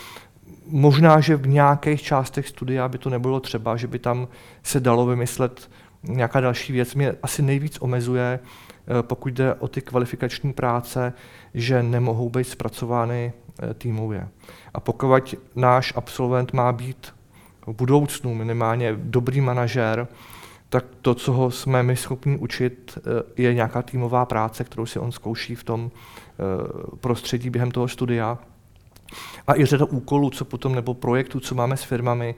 Možná, 0.67 1.21
že 1.21 1.37
v 1.37 1.47
nějakých 1.47 2.03
částech 2.03 2.49
studia 2.49 2.89
by 2.89 2.99
to 2.99 3.11
nebylo 3.11 3.41
třeba, 3.41 3.77
že 3.77 3.87
by 3.87 3.99
tam 3.99 4.29
se 4.63 4.81
dalo 4.81 5.07
vymyslet 5.07 5.71
nějaká 6.03 6.41
další 6.41 6.73
věc 6.73 6.95
mě 6.95 7.15
asi 7.23 7.43
nejvíc 7.43 7.79
omezuje, 7.81 8.41
eh, 8.41 9.03
pokud 9.03 9.33
jde 9.33 9.55
o 9.55 9.69
ty 9.69 9.81
kvalifikační 9.81 10.53
práce, 10.53 11.13
že 11.55 11.83
nemohou 11.83 12.29
být 12.29 12.49
zpracovány 12.49 13.33
eh, 13.63 13.75
týmově. 13.75 14.29
A 14.75 14.81
pokud 14.81 15.35
náš 15.57 15.93
absolvent 15.97 16.53
má 16.53 16.73
být 16.73 17.15
v 17.67 17.73
budoucnu 17.73 18.35
minimálně 18.35 18.95
dobrý 18.97 19.41
manažer, 19.41 20.09
tak 20.69 20.85
to, 21.03 21.15
co 21.15 21.33
ho 21.33 21.51
jsme 21.51 21.83
my 21.83 21.97
schopni 21.97 22.37
učit, 22.37 22.99
eh, 22.99 23.43
je 23.43 23.55
nějaká 23.55 23.83
týmová 23.83 24.25
práce, 24.25 24.65
kterou 24.65 24.87
si 24.87 24.99
on 24.99 25.13
zkouší 25.13 25.55
v 25.55 25.65
tom 25.65 25.91
prostředí 27.01 27.51
během 27.51 27.71
toho 27.71 27.89
studia. 27.89 28.39
A 29.47 29.57
i 29.57 29.65
řada 29.65 29.85
úkolů, 29.85 30.31
co 30.31 30.45
potom, 30.45 30.75
nebo 30.75 30.95
projektů, 30.95 31.41
co 31.41 31.55
máme 31.55 31.77
s 31.77 31.83
firmami, 31.83 32.35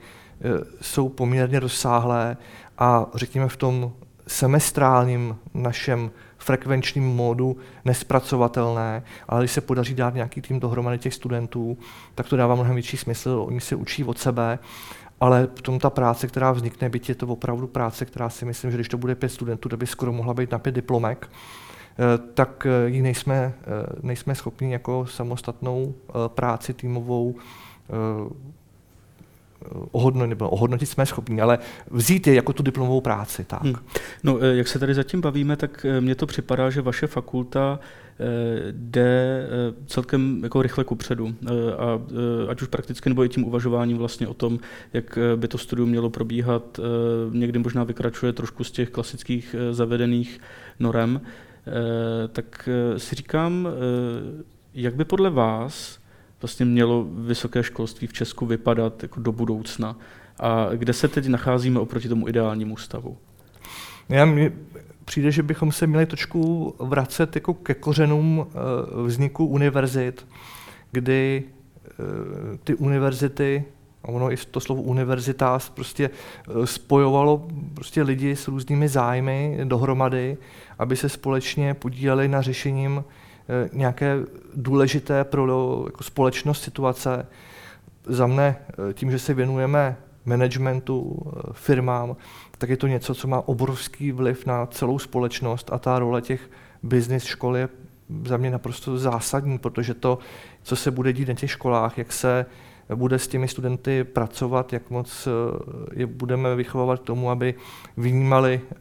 jsou 0.81 1.09
poměrně 1.09 1.59
rozsáhlé 1.59 2.37
a 2.77 3.05
řekněme 3.13 3.47
v 3.47 3.57
tom 3.57 3.91
semestrálním 4.27 5.37
našem 5.53 6.11
frekvenčním 6.37 7.03
módu 7.03 7.57
nespracovatelné, 7.85 9.03
ale 9.27 9.41
když 9.41 9.51
se 9.51 9.61
podaří 9.61 9.93
dát 9.93 10.13
nějaký 10.13 10.41
tým 10.41 10.59
dohromady 10.59 10.97
těch 10.99 11.13
studentů, 11.13 11.77
tak 12.15 12.29
to 12.29 12.37
dává 12.37 12.55
mnohem 12.55 12.73
větší 12.73 12.97
smysl, 12.97 13.43
oni 13.47 13.61
se 13.61 13.75
učí 13.75 14.03
od 14.03 14.17
sebe, 14.17 14.59
ale 15.19 15.47
tom 15.47 15.79
ta 15.79 15.89
práce, 15.89 16.27
která 16.27 16.51
vznikne, 16.51 16.89
byť 16.89 17.09
je 17.09 17.15
to 17.15 17.27
opravdu 17.27 17.67
práce, 17.67 18.05
která 18.05 18.29
si 18.29 18.45
myslím, 18.45 18.71
že 18.71 18.77
když 18.77 18.89
to 18.89 18.97
bude 18.97 19.15
pět 19.15 19.29
studentů, 19.29 19.69
to 19.69 19.77
by 19.77 19.87
skoro 19.87 20.11
mohla 20.11 20.33
být 20.33 20.51
na 20.51 20.59
pět 20.59 20.75
diplomek, 20.75 21.29
eh, 21.29 22.17
tak 22.33 22.65
eh, 22.65 22.89
ji 22.89 23.01
nejsme, 23.01 23.35
eh, 23.35 23.63
nejsme 24.01 24.35
schopni 24.35 24.73
jako 24.73 25.05
samostatnou 25.05 25.93
práci 26.27 26.73
týmovou 26.73 27.35
ohodnotit, 29.91 30.29
nebo 30.29 30.49
ohodnotit 30.49 30.89
jsme 30.89 31.05
schopni, 31.05 31.41
ale 31.41 31.59
vzít 31.91 32.27
je 32.27 32.35
jako 32.35 32.53
tu 32.53 32.63
diplomovou 32.63 33.01
práci. 33.01 33.43
Tak. 33.43 33.63
Hmm. 33.63 33.75
No, 34.23 34.37
eh, 34.41 34.55
jak 34.55 34.67
se 34.67 34.79
tady 34.79 34.93
zatím 34.93 35.21
bavíme, 35.21 35.55
tak 35.55 35.85
eh, 35.85 36.01
mně 36.01 36.15
to 36.15 36.25
připadá, 36.25 36.69
že 36.69 36.81
vaše 36.81 37.07
fakulta 37.07 37.79
eh, 37.79 38.25
jde 38.71 39.47
celkem 39.87 40.39
jako 40.43 40.61
rychle 40.61 40.83
kupředu. 40.83 41.35
A 41.77 41.99
ať 42.49 42.61
už 42.61 42.67
prakticky 42.67 43.09
nebo 43.09 43.23
i 43.23 43.29
tím 43.29 43.43
uvažováním 43.43 43.97
vlastně 43.97 44.27
o 44.27 44.33
tom, 44.33 44.59
jak 44.93 45.19
by 45.35 45.47
to 45.47 45.57
studium 45.57 45.89
mělo 45.89 46.09
probíhat, 46.09 46.79
někdy 47.31 47.59
možná 47.59 47.83
vykračuje 47.83 48.33
trošku 48.33 48.63
z 48.63 48.71
těch 48.71 48.89
klasických 48.89 49.55
zavedených 49.71 50.39
norem, 50.79 51.21
tak 52.31 52.69
si 52.97 53.15
říkám, 53.15 53.67
jak 54.73 54.95
by 54.95 55.05
podle 55.05 55.29
vás 55.29 55.99
vlastně 56.45 56.65
mělo 56.65 57.07
vysoké 57.09 57.63
školství 57.63 58.07
v 58.07 58.13
Česku 58.13 58.45
vypadat 58.45 59.03
jako 59.03 59.19
do 59.19 59.31
budoucna 59.31 59.95
a 60.39 60.69
kde 60.75 60.93
se 60.93 61.07
teď 61.07 61.27
nacházíme 61.27 61.79
oproti 61.79 62.09
tomu 62.09 62.27
ideálnímu 62.27 62.77
stavu? 62.77 63.17
Já 64.09 64.25
mi 64.25 64.51
přijde, 65.05 65.31
že 65.31 65.43
bychom 65.43 65.71
se 65.71 65.87
měli 65.87 66.05
trošku 66.05 66.75
vracet 66.79 67.35
jako 67.35 67.53
ke 67.53 67.73
kořenům 67.73 68.47
eh, 68.47 68.53
vzniku 69.03 69.45
univerzit, 69.45 70.27
kdy 70.91 71.43
eh, 71.43 72.57
ty 72.63 72.75
univerzity, 72.75 73.63
a 74.03 74.07
ono 74.07 74.31
i 74.31 74.37
to 74.51 74.59
slovo 74.59 74.81
univerzita 74.81 75.59
prostě 75.73 76.09
eh, 76.09 76.67
spojovalo 76.67 77.47
prostě 77.73 78.03
lidi 78.03 78.35
s 78.35 78.47
různými 78.47 78.87
zájmy 78.87 79.59
dohromady, 79.63 80.37
aby 80.79 80.95
se 80.95 81.09
společně 81.09 81.73
podíleli 81.73 82.27
na 82.27 82.41
řešením 82.41 83.03
nějaké 83.73 84.17
důležité 84.55 85.23
pro 85.23 85.83
jako 85.85 86.03
společnost 86.03 86.63
situace. 86.63 87.25
Za 88.07 88.27
mne 88.27 88.55
eh, 88.89 88.93
tím, 88.93 89.11
že 89.11 89.19
se 89.19 89.33
věnujeme 89.33 89.97
managementu, 90.25 91.23
eh, 91.25 91.41
firmám, 91.53 92.15
tak 92.57 92.69
je 92.69 92.77
to 92.77 92.87
něco, 92.87 93.15
co 93.15 93.27
má 93.27 93.47
obrovský 93.47 94.11
vliv 94.11 94.45
na 94.45 94.65
celou 94.65 94.99
společnost 94.99 95.69
a 95.73 95.77
ta 95.77 95.99
role 95.99 96.21
těch 96.21 96.49
business 96.83 97.23
škol 97.23 97.57
je 97.57 97.69
za 98.25 98.37
mě 98.37 98.51
naprosto 98.51 98.97
zásadní, 98.97 99.57
protože 99.57 99.93
to, 99.93 100.19
co 100.63 100.75
se 100.75 100.91
bude 100.91 101.13
dít 101.13 101.27
na 101.27 101.33
těch 101.33 101.51
školách, 101.51 101.97
jak 101.97 102.13
se 102.13 102.45
bude 102.95 103.19
s 103.19 103.27
těmi 103.27 103.47
studenty 103.47 104.03
pracovat, 104.03 104.73
jak 104.73 104.89
moc 104.89 105.27
eh, 105.27 105.99
je 105.99 106.05
budeme 106.05 106.55
vychovávat 106.55 106.99
k 106.99 107.03
tomu, 107.03 107.29
aby 107.29 107.55
vnímali, 107.97 108.61
eh, 108.71 108.75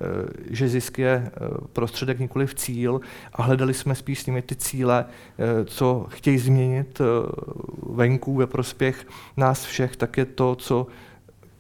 že 0.51 0.69
zisk 0.69 0.99
je 0.99 1.11
eh, 1.27 1.31
prostředek, 1.73 2.19
nikoli 2.19 2.47
v 2.47 2.55
cíl 2.55 3.01
a 3.33 3.43
hledali 3.43 3.75
jsme 3.75 3.95
spíš 3.95 4.21
s 4.21 4.27
nimi 4.27 4.43
ty 4.43 4.57
cíle, 4.57 5.05
co 5.65 6.07
chtějí 6.09 6.39
změnit 6.39 7.01
venku 7.91 8.35
ve 8.37 8.47
prospěch 8.47 9.07
nás 9.37 9.65
všech, 9.65 9.97
tak 9.97 10.17
je 10.19 10.25
to, 10.25 10.55
co 10.55 10.87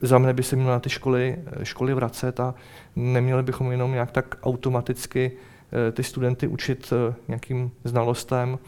za 0.01 0.19
mne 0.19 0.33
by 0.33 0.43
se 0.43 0.57
mělo 0.57 0.71
na 0.71 0.81
ty 0.81 0.91
školy, 0.91 1.37
školy 1.63 1.95
vracet 1.95 2.41
a 2.41 2.55
neměli 2.97 3.43
bychom 3.43 3.71
jenom 3.71 3.93
nějak 3.93 4.11
tak 4.11 4.37
automaticky 4.43 5.33
ty 5.93 6.03
studenty 6.03 6.47
učit 6.47 6.93
nějakým 7.29 7.71
znalostem, 7.85 8.59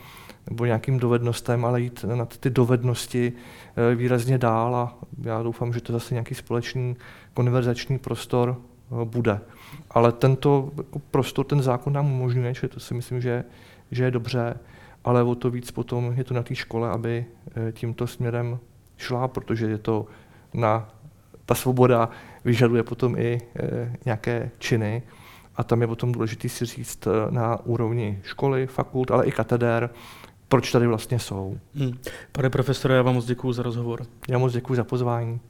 nebo 0.51 0.65
nějakým 0.65 0.99
dovednostem, 0.99 1.65
ale 1.65 1.81
jít 1.81 2.05
na 2.15 2.25
ty 2.25 2.51
dovednosti 2.51 3.33
eh, 3.33 3.95
výrazně 3.95 4.39
dál 4.39 4.77
a 4.77 4.99
já 5.23 5.43
doufám, 5.43 5.73
že 5.73 5.81
to 5.81 5.93
zase 5.93 6.15
nějaký 6.15 6.35
společný 6.35 6.97
konverzační 7.35 7.99
prostor 7.99 8.57
eh, 8.57 9.05
bude. 9.05 9.41
Ale 9.91 10.13
tento 10.13 10.71
prostor, 11.11 11.47
ten 11.47 11.63
zákon 11.63 11.93
nám 11.93 12.13
umožňuje, 12.13 12.55
že 12.55 12.69
to 12.69 12.81
si 12.81 12.95
myslím, 12.95 13.21
že, 13.21 13.45
že 13.91 14.05
je 14.05 14.11
dobře, 14.11 14.59
ale 15.05 15.23
o 15.23 15.35
to 15.35 15.51
víc 15.51 15.71
potom 15.71 16.15
je 16.17 16.25
to 16.25 16.35
na 16.35 16.43
té 16.43 16.55
škole, 16.55 16.91
aby 16.91 17.27
eh, 17.57 17.73
tímto 17.73 18.07
směrem 18.07 18.59
šla, 18.97 19.29
protože 19.29 19.67
je 19.67 19.79
to 19.79 20.07
na 20.55 20.89
ta 21.47 21.55
svoboda 21.55 22.09
vyžaduje 22.45 22.83
potom 22.83 23.19
i 23.19 23.41
nějaké 24.05 24.51
činy 24.59 25.03
a 25.57 25.65
tam 25.65 25.81
je 25.81 25.87
potom 25.87 26.13
důležité 26.13 26.49
si 26.49 26.65
říct 26.65 27.09
na 27.31 27.67
úrovni 27.67 28.21
školy, 28.23 28.67
fakult, 28.67 29.11
ale 29.11 29.27
i 29.27 29.33
kateder, 29.33 29.91
proč 30.49 30.73
tady 30.73 30.87
vlastně 30.87 31.19
jsou. 31.19 31.59
Hmm. 31.75 31.99
Pane 32.33 32.51
profesore, 32.51 32.95
já 32.95 33.03
vám 33.03 33.15
moc 33.15 33.25
děkuji 33.25 33.53
za 33.53 33.63
rozhovor. 33.63 34.07
Já 34.29 34.39
moc 34.39 34.53
děkuji 34.53 34.75
za 34.75 34.85
pozvání. 34.85 35.41